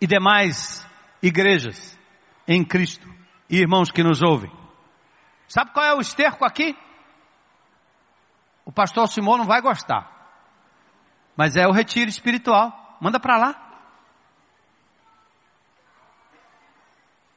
[0.00, 0.86] e demais
[1.22, 1.93] igrejas
[2.46, 3.08] em Cristo
[3.48, 4.50] e irmãos que nos ouvem.
[5.48, 6.76] Sabe qual é o esterco aqui?
[8.64, 10.10] O pastor Simão não vai gostar.
[11.36, 12.96] Mas é o retiro espiritual.
[13.00, 13.64] Manda para lá.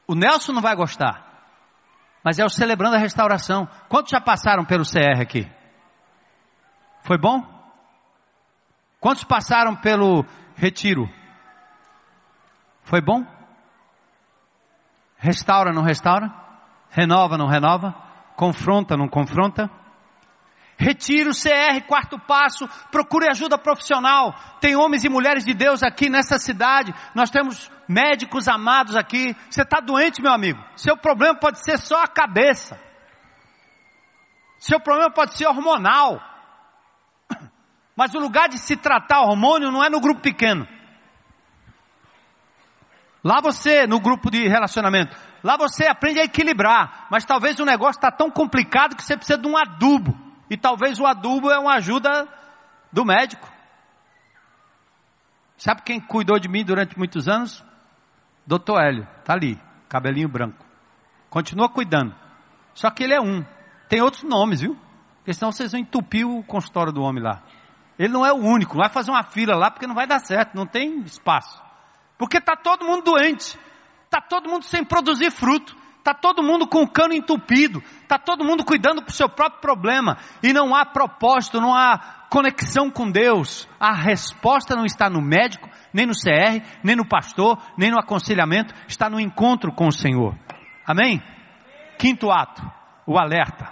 [0.06, 1.26] O Nelson não vai gostar.
[2.24, 3.68] Mas é o celebrando a restauração.
[3.88, 5.50] Quantos já passaram pelo CR aqui?
[7.02, 7.42] Foi bom?
[9.00, 10.24] Quantos passaram pelo
[10.56, 11.08] retiro?
[12.82, 13.37] Foi bom?
[15.18, 16.32] Restaura, não restaura?
[16.90, 17.92] Renova, não renova?
[18.36, 19.68] Confronta, não confronta?
[20.78, 24.32] Retiro CR, quarto passo, procure ajuda profissional.
[24.60, 26.94] Tem homens e mulheres de Deus aqui nessa cidade.
[27.16, 29.34] Nós temos médicos amados aqui.
[29.50, 30.62] Você está doente, meu amigo?
[30.76, 32.78] Seu problema pode ser só a cabeça.
[34.60, 36.22] Seu problema pode ser hormonal.
[37.96, 40.77] Mas o lugar de se tratar hormônio não é no grupo pequeno.
[43.22, 47.06] Lá você, no grupo de relacionamento, lá você aprende a equilibrar.
[47.10, 50.16] Mas talvez o negócio está tão complicado que você precisa de um adubo.
[50.48, 52.26] E talvez o adubo é uma ajuda
[52.92, 53.48] do médico.
[55.56, 57.64] Sabe quem cuidou de mim durante muitos anos?
[58.46, 60.64] Doutor Hélio, tá ali, cabelinho branco.
[61.28, 62.14] Continua cuidando.
[62.72, 63.44] Só que ele é um.
[63.88, 64.78] Tem outros nomes, viu?
[65.18, 67.42] Porque senão vocês vão entupir o consultório do homem lá.
[67.98, 70.20] Ele não é o único, não vai fazer uma fila lá porque não vai dar
[70.20, 71.60] certo, não tem espaço.
[72.18, 73.58] Porque está todo mundo doente,
[74.04, 75.76] está todo mundo sem produzir fruto.
[76.08, 80.16] Está todo mundo com o cano entupido, está todo mundo cuidando do seu próprio problema,
[80.42, 81.98] e não há propósito, não há
[82.30, 83.68] conexão com Deus.
[83.78, 88.72] A resposta não está no médico, nem no CR, nem no pastor, nem no aconselhamento,
[88.86, 90.34] está no encontro com o Senhor.
[90.86, 91.22] Amém?
[91.98, 92.62] Quinto ato,
[93.06, 93.70] o alerta.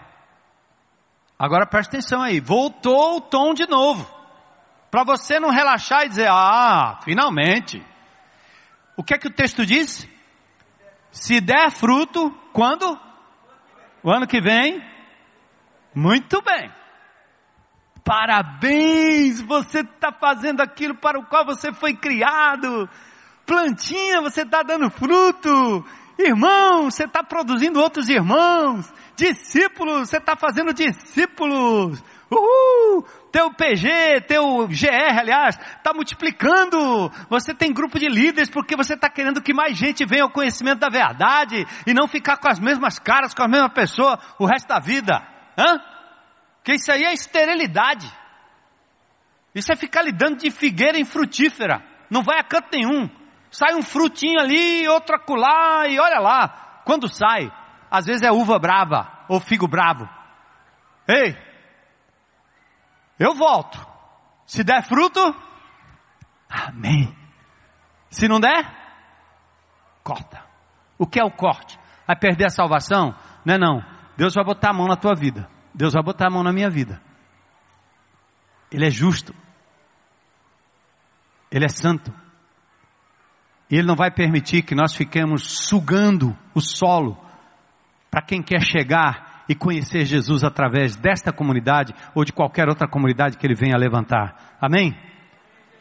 [1.39, 4.06] Agora preste atenção aí, voltou o tom de novo.
[4.90, 7.82] Para você não relaxar e dizer, ah, finalmente.
[8.97, 10.09] O que é que o texto diz?
[11.10, 12.98] Se der fruto, quando?
[14.02, 14.82] O ano que vem?
[15.94, 16.70] Muito bem.
[18.05, 22.89] Parabéns, você está fazendo aquilo para o qual você foi criado.
[23.44, 25.85] Plantinha, você está dando fruto.
[26.18, 28.93] Irmão, você está produzindo outros irmãos.
[29.16, 32.02] Discípulos, você está fazendo discípulos.
[32.31, 33.05] Uhul!
[33.31, 37.11] Teu PG, teu GR, aliás, está multiplicando.
[37.28, 40.81] Você tem grupo de líderes porque você está querendo que mais gente venha ao conhecimento
[40.81, 44.66] da verdade e não ficar com as mesmas caras, com a mesma pessoa o resto
[44.66, 45.23] da vida.
[45.57, 45.81] Hã?
[46.65, 48.11] Que isso aí é esterilidade.
[49.55, 51.82] Isso é ficar lidando de figueira em frutífera.
[52.11, 53.09] Não vai a canto nenhum.
[53.51, 56.82] Sai um frutinho ali, outro acolá, e olha lá.
[56.85, 57.51] Quando sai,
[57.90, 60.09] às vezes é uva brava ou figo bravo.
[61.09, 61.36] Ei,
[63.18, 63.78] eu volto.
[64.47, 65.20] Se der fruto,
[66.48, 67.14] amém.
[68.10, 68.64] Se não der,
[70.02, 70.44] corta.
[70.98, 71.78] O que é o corte?
[72.06, 73.14] Vai perder a salvação?
[73.44, 73.84] Não é não.
[74.16, 75.48] Deus vai botar a mão na tua vida.
[75.74, 77.02] Deus vai botar a mão na minha vida.
[78.70, 79.34] Ele é justo.
[81.51, 82.12] Ele é santo.
[83.70, 87.18] Ele não vai permitir que nós fiquemos sugando o solo
[88.10, 93.36] para quem quer chegar e conhecer Jesus através desta comunidade ou de qualquer outra comunidade
[93.36, 94.56] que Ele venha levantar.
[94.60, 94.97] Amém?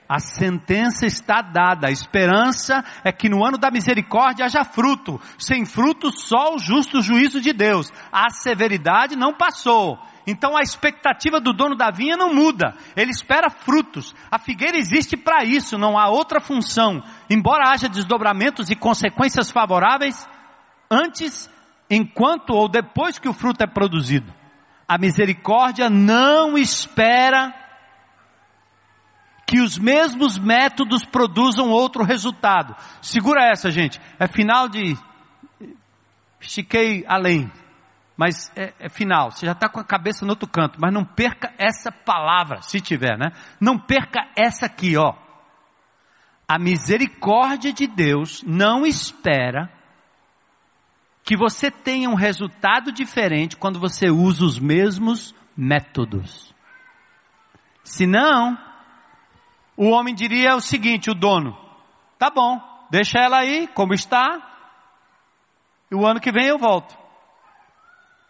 [0.08, 5.20] A sentença está dada, a esperança é que no ano da misericórdia haja fruto.
[5.38, 7.92] Sem fruto, só o justo juízo de Deus.
[8.12, 9.98] A severidade não passou.
[10.28, 12.76] Então a expectativa do dono da vinha não muda.
[12.96, 14.14] Ele espera frutos.
[14.30, 17.04] A figueira existe para isso, não há outra função.
[17.28, 20.28] Embora haja desdobramentos e consequências favoráveis,
[20.90, 21.50] antes,
[21.90, 24.34] enquanto ou depois que o fruto é produzido.
[24.88, 27.54] A misericórdia não espera
[29.46, 32.76] que os mesmos métodos produzam outro resultado.
[33.02, 34.00] Segura essa, gente.
[34.20, 34.98] É final de.
[36.40, 37.52] Estiquei além.
[38.18, 39.32] Mas é, é final.
[39.32, 40.80] Você já está com a cabeça no outro canto.
[40.82, 43.32] Mas não perca essa palavra, se tiver, né?
[43.60, 45.14] Não perca essa aqui, ó.
[46.48, 49.70] A misericórdia de Deus não espera
[51.26, 56.54] que você tenha um resultado diferente quando você usa os mesmos métodos.
[57.84, 58.56] Senão,
[59.76, 61.58] o homem diria o seguinte: o dono,
[62.20, 62.62] tá bom,
[62.92, 64.40] deixa ela aí como está,
[65.92, 66.96] e o ano que vem eu volto.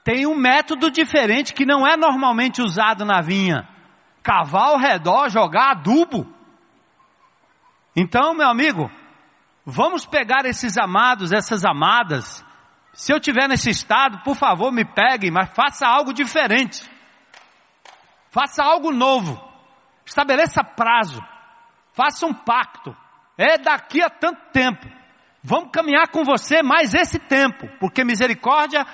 [0.06, 3.68] Tem um método diferente que não é normalmente usado na vinha:
[4.24, 6.34] cavar ao redor, jogar adubo.
[7.94, 8.90] Então, meu amigo,
[9.66, 12.45] vamos pegar esses amados, essas amadas.
[12.96, 16.82] Se eu tiver nesse estado, por favor, me peguem, mas faça algo diferente.
[18.32, 19.38] Faça algo novo.
[20.06, 21.22] Estabeleça prazo.
[21.94, 22.96] Faça um pacto.
[23.38, 24.88] É daqui a tanto tempo.
[25.44, 28.86] Vamos caminhar com você mais esse tempo, porque misericórdia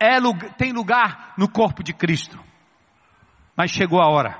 [0.00, 0.16] é,
[0.56, 2.42] tem lugar no corpo de Cristo.
[3.54, 4.34] Mas chegou a hora.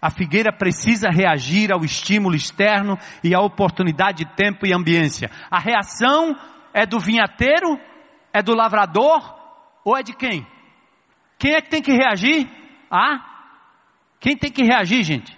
[0.00, 5.30] A figueira precisa reagir ao estímulo externo e à oportunidade de tempo e ambiência.
[5.48, 6.36] A reação
[6.74, 7.78] é do vinhateiro,
[8.32, 9.38] é do lavrador
[9.84, 10.46] ou é de quem?
[11.38, 12.48] Quem é que tem que reagir?
[12.90, 13.28] Ah?
[14.20, 15.36] Quem tem que reagir, gente?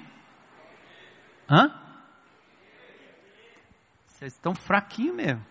[1.50, 1.72] Hã?
[4.06, 5.44] Vocês estão fraquinhos mesmo.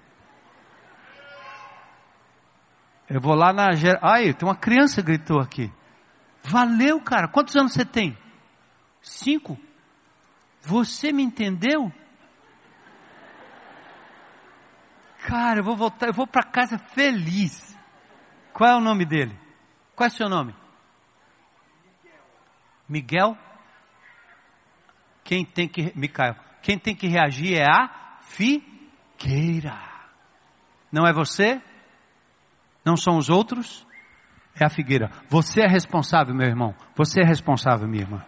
[3.10, 3.70] Eu vou lá na.
[4.02, 5.72] Ai, tem uma criança que gritou aqui.
[6.44, 7.28] Valeu, cara.
[7.28, 8.18] Quantos anos você tem?
[9.02, 9.57] Cinco.
[10.61, 11.91] Você me entendeu?
[15.24, 17.78] Cara, eu vou voltar, eu vou para casa feliz.
[18.54, 19.38] Qual é o nome dele?
[19.95, 20.54] Qual é o seu nome?
[22.88, 23.38] Miguel.
[25.24, 29.80] Quem tem que, Micael, quem tem que reagir é a figueira.
[30.91, 31.62] Não é você?
[32.86, 33.88] Não são os outros?
[34.60, 35.10] É a figueira.
[35.30, 36.76] Você é responsável, meu irmão.
[36.95, 38.26] Você é responsável, minha irmã.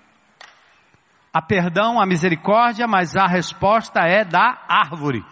[1.34, 5.24] Há perdão, há misericórdia, mas a resposta é da árvore.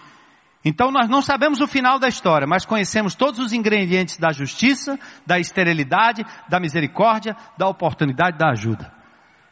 [0.66, 4.98] Então nós não sabemos o final da história, mas conhecemos todos os ingredientes da justiça,
[5.26, 8.92] da esterilidade, da misericórdia, da oportunidade, da ajuda.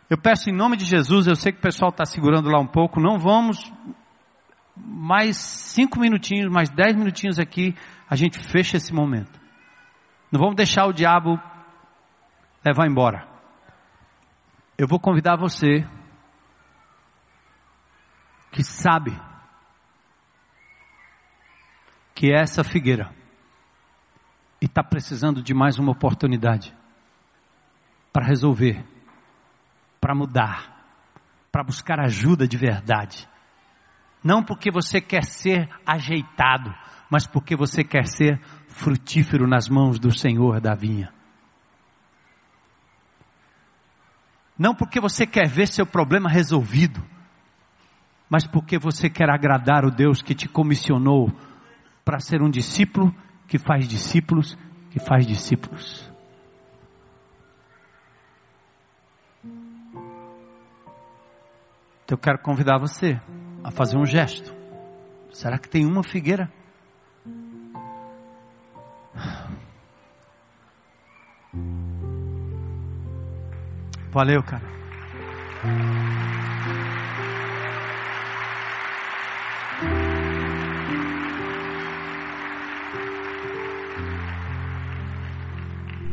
[0.09, 2.67] Eu peço em nome de Jesus, eu sei que o pessoal está segurando lá um
[2.67, 3.71] pouco, não vamos
[4.75, 7.75] mais cinco minutinhos, mais dez minutinhos aqui,
[8.09, 9.39] a gente fecha esse momento.
[10.31, 11.37] Não vamos deixar o diabo
[12.63, 13.27] levar embora.
[14.77, 15.85] Eu vou convidar você
[18.51, 19.17] que sabe
[22.21, 23.11] que é essa figueira
[24.61, 26.71] e está precisando de mais uma oportunidade
[28.13, 28.85] para resolver,
[29.99, 30.85] para mudar,
[31.51, 33.27] para buscar ajuda de verdade.
[34.23, 36.71] Não porque você quer ser ajeitado,
[37.09, 41.11] mas porque você quer ser frutífero nas mãos do Senhor da vinha.
[44.59, 47.03] Não porque você quer ver seu problema resolvido,
[48.29, 51.35] mas porque você quer agradar o Deus que te comissionou
[52.03, 53.13] para ser um discípulo
[53.47, 54.57] que faz discípulos,
[54.89, 56.11] que faz discípulos.
[62.03, 63.19] Então eu quero convidar você
[63.63, 64.53] a fazer um gesto.
[65.31, 66.51] Será que tem uma figueira?
[74.11, 74.63] Valeu, cara.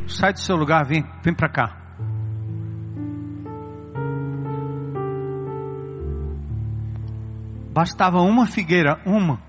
[0.09, 1.77] Sai do seu lugar, vem, vem para cá.
[7.73, 9.41] Bastava uma figueira, uma.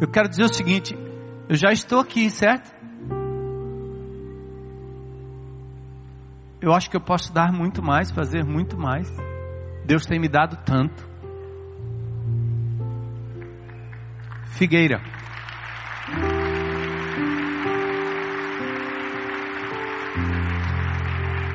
[0.00, 0.94] Eu quero dizer o seguinte:
[1.48, 2.70] eu já estou aqui, certo?
[6.60, 9.08] Eu acho que eu posso dar muito mais, fazer muito mais.
[9.86, 11.08] Deus tem me dado tanto.
[14.56, 15.15] Figueira.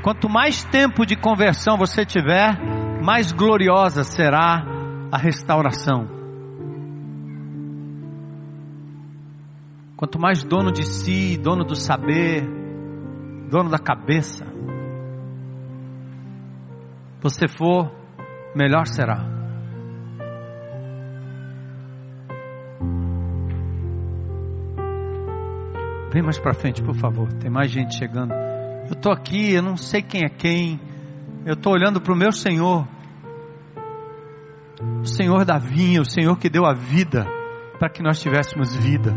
[0.04, 2.58] Quanto mais tempo de conversão você tiver,
[3.04, 4.66] mais gloriosa será
[5.12, 6.08] a restauração.
[9.96, 12.44] Quanto mais dono de si, dono do saber,
[13.52, 14.44] dono da cabeça,
[17.22, 17.92] você for,
[18.56, 19.24] melhor será.
[26.12, 27.32] Vem mais para frente, por favor.
[27.34, 28.34] Tem mais gente chegando.
[28.88, 30.80] Eu estou aqui, eu não sei quem é quem.
[31.46, 32.88] Eu estou olhando para o meu Senhor.
[35.02, 37.26] O Senhor da vinha, o Senhor que deu a vida
[37.80, 39.16] para que nós tivéssemos vida.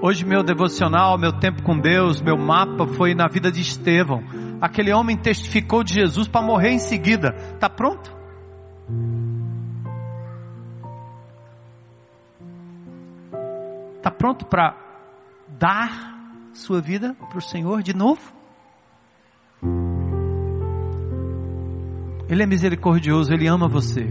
[0.00, 4.22] Hoje meu devocional, meu tempo com Deus, meu mapa foi na vida de Estevão.
[4.60, 7.34] Aquele homem testificou de Jesus para morrer em seguida.
[7.54, 8.14] Está pronto?
[13.96, 14.76] Está pronto para
[15.48, 16.14] dar
[16.58, 18.32] sua vida para o Senhor de novo?
[22.28, 24.06] Ele é misericordioso, Ele ama você.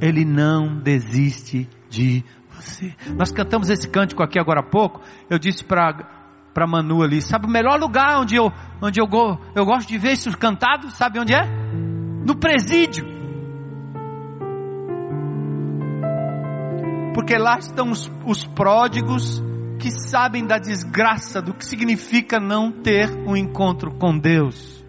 [0.00, 2.94] Ele não desiste de você.
[3.16, 5.00] Nós cantamos esse cântico aqui agora há pouco.
[5.28, 6.14] Eu disse para
[6.52, 8.50] para Manu ali, sabe o melhor lugar onde eu
[8.80, 9.06] onde eu,
[9.54, 11.44] eu gosto de ver isso cantado, sabe onde é?
[12.24, 13.04] No presídio.
[17.12, 19.42] Porque lá estão os, os pródigos
[19.78, 24.84] que sabem da desgraça do que significa não ter um encontro com Deus.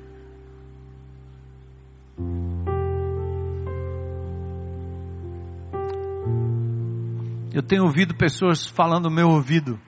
[7.54, 9.80] Eu tenho ouvido pessoas falando no meu ouvido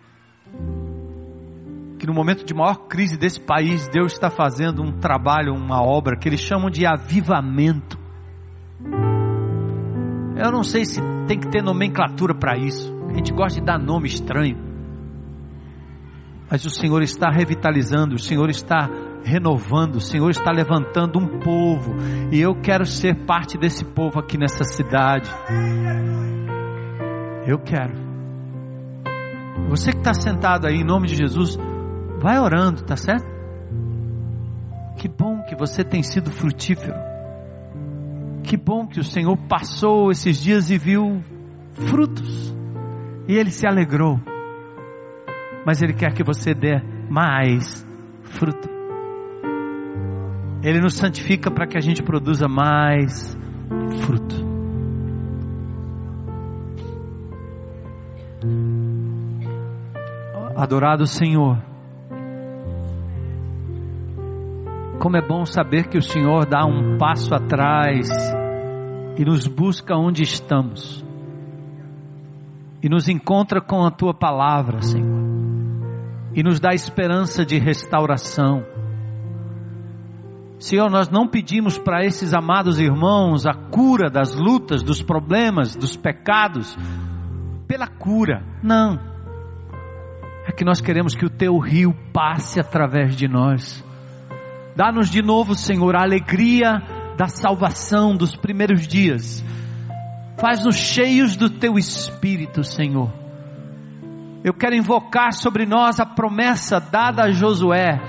[2.00, 6.16] que no momento de maior crise desse país, Deus está fazendo um trabalho, uma obra
[6.18, 8.00] que eles chamam de avivamento.
[10.38, 12.98] Eu não sei se tem que ter nomenclatura para isso.
[13.10, 14.69] A gente gosta de dar nome estranho.
[16.50, 18.90] Mas o Senhor está revitalizando, o Senhor está
[19.24, 21.96] renovando, o Senhor está levantando um povo.
[22.32, 25.30] E eu quero ser parte desse povo aqui nessa cidade.
[27.46, 28.10] Eu quero.
[29.70, 31.58] Você que está sentado aí, em nome de Jesus,
[32.20, 33.28] vai orando, tá certo?
[34.98, 36.96] Que bom que você tem sido frutífero.
[38.44, 41.22] Que bom que o Senhor passou esses dias e viu
[41.74, 42.56] frutos.
[43.28, 44.20] E Ele se alegrou.
[45.70, 46.82] Mas Ele quer que você dê
[47.12, 47.86] mais
[48.24, 48.68] fruto.
[50.64, 53.38] Ele nos santifica para que a gente produza mais
[54.02, 54.36] fruto.
[60.58, 61.62] Adorado Senhor.
[65.00, 68.10] Como é bom saber que o Senhor dá um passo atrás
[69.20, 71.06] e nos busca onde estamos.
[72.82, 75.20] E nos encontra com a tua palavra, Senhor.
[76.34, 78.64] E nos dá esperança de restauração.
[80.60, 85.96] Senhor, nós não pedimos para esses amados irmãos a cura das lutas, dos problemas, dos
[85.96, 86.78] pecados,
[87.68, 88.44] pela cura.
[88.62, 89.10] Não
[90.50, 93.86] é que nós queremos que o teu rio passe através de nós.
[94.76, 96.82] Dá-nos de novo, Senhor, a alegria
[97.16, 99.46] da salvação dos primeiros dias.
[100.40, 103.14] Faz-nos cheios do teu espírito, Senhor.
[104.44, 108.00] Eu quero invocar sobre nós a promessa dada a Josué: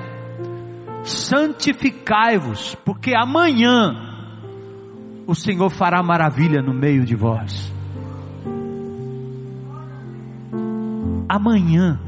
[1.03, 3.93] santificai-vos, porque amanhã
[5.27, 7.73] o Senhor fará maravilha no meio de vós.
[11.29, 11.99] Amanhã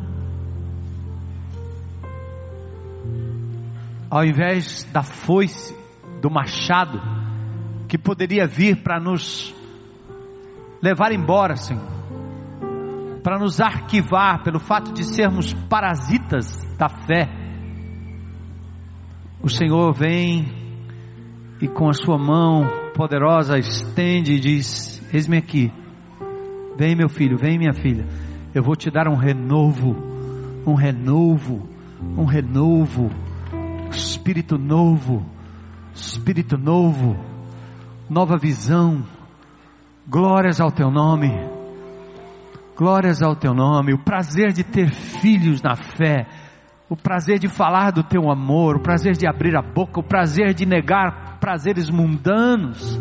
[4.12, 5.74] ao invés da foice,
[6.20, 7.00] do machado,
[7.88, 9.54] que poderia vir para nos
[10.82, 11.82] levar embora, Senhor,
[13.22, 17.28] para nos arquivar pelo fato de sermos parasitas da fé.
[19.40, 20.46] O Senhor vem
[21.60, 25.72] e com a sua mão poderosa estende e diz: Eis-me aqui,
[26.76, 28.06] vem meu filho, vem minha filha,
[28.54, 29.96] eu vou te dar um renovo,
[30.66, 31.68] um renovo,
[32.16, 33.10] um renovo,
[33.90, 35.24] espírito novo,
[35.94, 37.16] espírito novo,
[38.10, 39.04] nova visão.
[40.06, 41.51] Glórias ao teu nome.
[42.76, 43.92] Glórias ao teu nome.
[43.92, 46.26] O prazer de ter filhos na fé.
[46.88, 48.76] O prazer de falar do teu amor.
[48.76, 50.00] O prazer de abrir a boca.
[50.00, 52.98] O prazer de negar prazeres mundanos.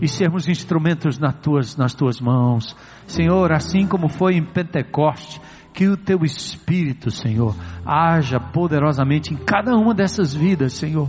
[0.00, 2.76] E sermos instrumentos nas tuas, nas tuas mãos.
[3.06, 5.40] Senhor, assim como foi em Pentecoste.
[5.72, 7.54] Que o teu Espírito, Senhor,
[7.86, 11.08] haja poderosamente em cada uma dessas vidas, Senhor.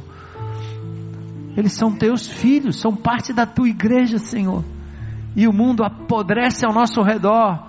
[1.57, 4.63] Eles são teus filhos, são parte da tua igreja, Senhor
[5.35, 7.68] e o mundo apodrece ao nosso redor.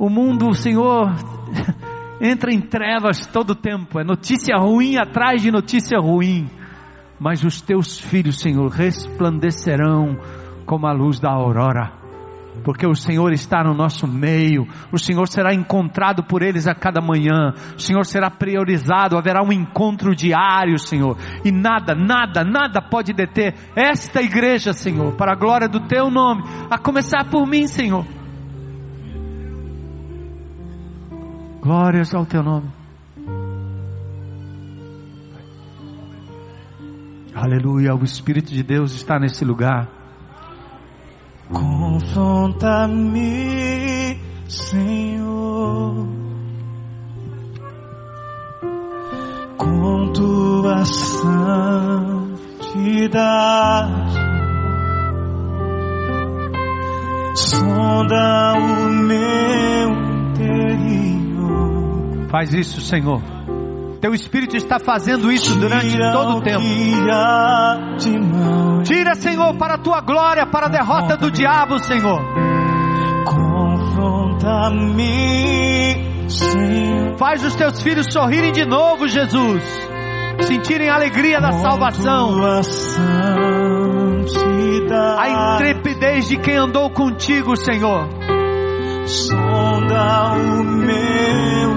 [0.00, 1.12] O mundo, Senhor,
[2.22, 4.00] entra em trevas todo o tempo.
[4.00, 6.48] É notícia ruim atrás de notícia ruim.
[7.20, 10.16] Mas os teus filhos, Senhor, resplandecerão
[10.64, 12.00] como a luz da aurora
[12.64, 17.00] porque o Senhor está no nosso meio, o Senhor será encontrado por eles a cada
[17.00, 23.14] manhã, o Senhor será priorizado, haverá um encontro diário, Senhor, e nada, nada, nada pode
[23.14, 28.04] deter esta igreja, Senhor, para a glória do Teu nome, a começar por mim, Senhor.
[31.62, 32.70] Glórias ao Teu nome.
[37.34, 39.88] Aleluia, o Espírito de Deus está nesse lugar.
[41.52, 43.20] Confronta-me,
[44.48, 46.06] Senhor,
[49.56, 52.20] com tua santidade.
[57.34, 59.90] Sonda o meu
[60.30, 61.19] interior.
[62.30, 63.20] Faz isso, Senhor.
[64.00, 66.64] Teu Espírito está fazendo isso durante todo o tempo.
[68.84, 72.20] Tira, Senhor, para a tua glória, para a derrota do diabo, Senhor.
[73.26, 74.70] Confronta-me,
[76.30, 77.18] Senhor.
[77.18, 79.62] Faz os teus filhos sorrirem de novo, Jesus.
[80.40, 82.40] Sentirem a alegria da salvação.
[85.18, 88.08] A intrepidez de quem andou contigo, Senhor.
[89.04, 91.69] Sonda o meu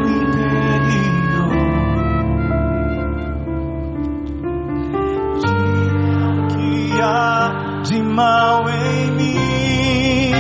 [7.84, 10.32] de mal em mim.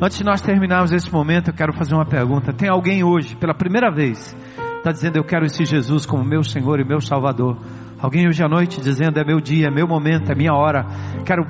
[0.00, 2.52] Antes de nós terminarmos esse momento, eu quero fazer uma pergunta.
[2.52, 4.36] Tem alguém hoje, pela primeira vez,
[4.76, 7.56] está dizendo: Eu quero esse Jesus como meu Senhor e meu Salvador?
[7.98, 10.84] Alguém hoje à noite dizendo: É meu dia, é meu momento, é minha hora.
[11.24, 11.44] Quero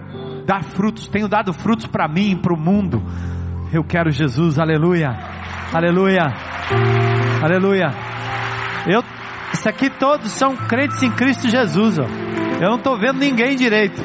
[0.47, 3.02] dar frutos, tenho dado frutos para mim para o mundo.
[3.73, 5.09] Eu quero Jesus, aleluia,
[5.74, 6.23] aleluia,
[7.43, 7.89] aleluia.
[8.86, 9.02] Eu,
[9.52, 12.05] isso aqui todos são crentes em Cristo Jesus, ó.
[12.62, 14.01] Eu não estou vendo ninguém direito,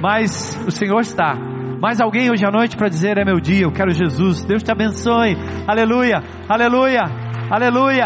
[0.00, 1.51] mas o Senhor está.
[1.82, 4.44] Mais alguém hoje à noite para dizer é meu dia, eu quero Jesus.
[4.44, 5.36] Deus te abençoe.
[5.66, 7.02] Aleluia, aleluia,
[7.50, 8.04] aleluia,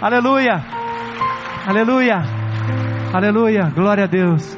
[0.00, 0.64] aleluia,
[1.66, 2.22] aleluia,
[3.12, 3.62] aleluia.
[3.74, 4.56] Glória a Deus.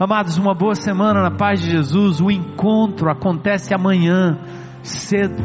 [0.00, 2.20] Amados, uma boa semana na paz de Jesus.
[2.20, 4.36] O encontro acontece amanhã,
[4.82, 5.40] cedo,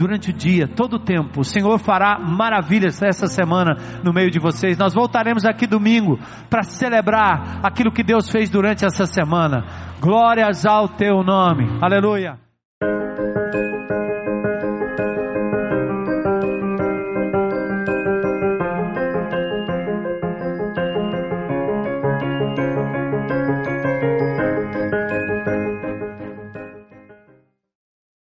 [0.00, 1.40] durante o dia, todo o tempo.
[1.40, 4.78] O Senhor fará maravilhas essa semana no meio de vocês.
[4.78, 6.18] Nós voltaremos aqui domingo
[6.48, 9.64] para celebrar aquilo que Deus fez durante essa semana.
[10.00, 11.68] Glórias ao teu nome.
[11.82, 12.49] Aleluia.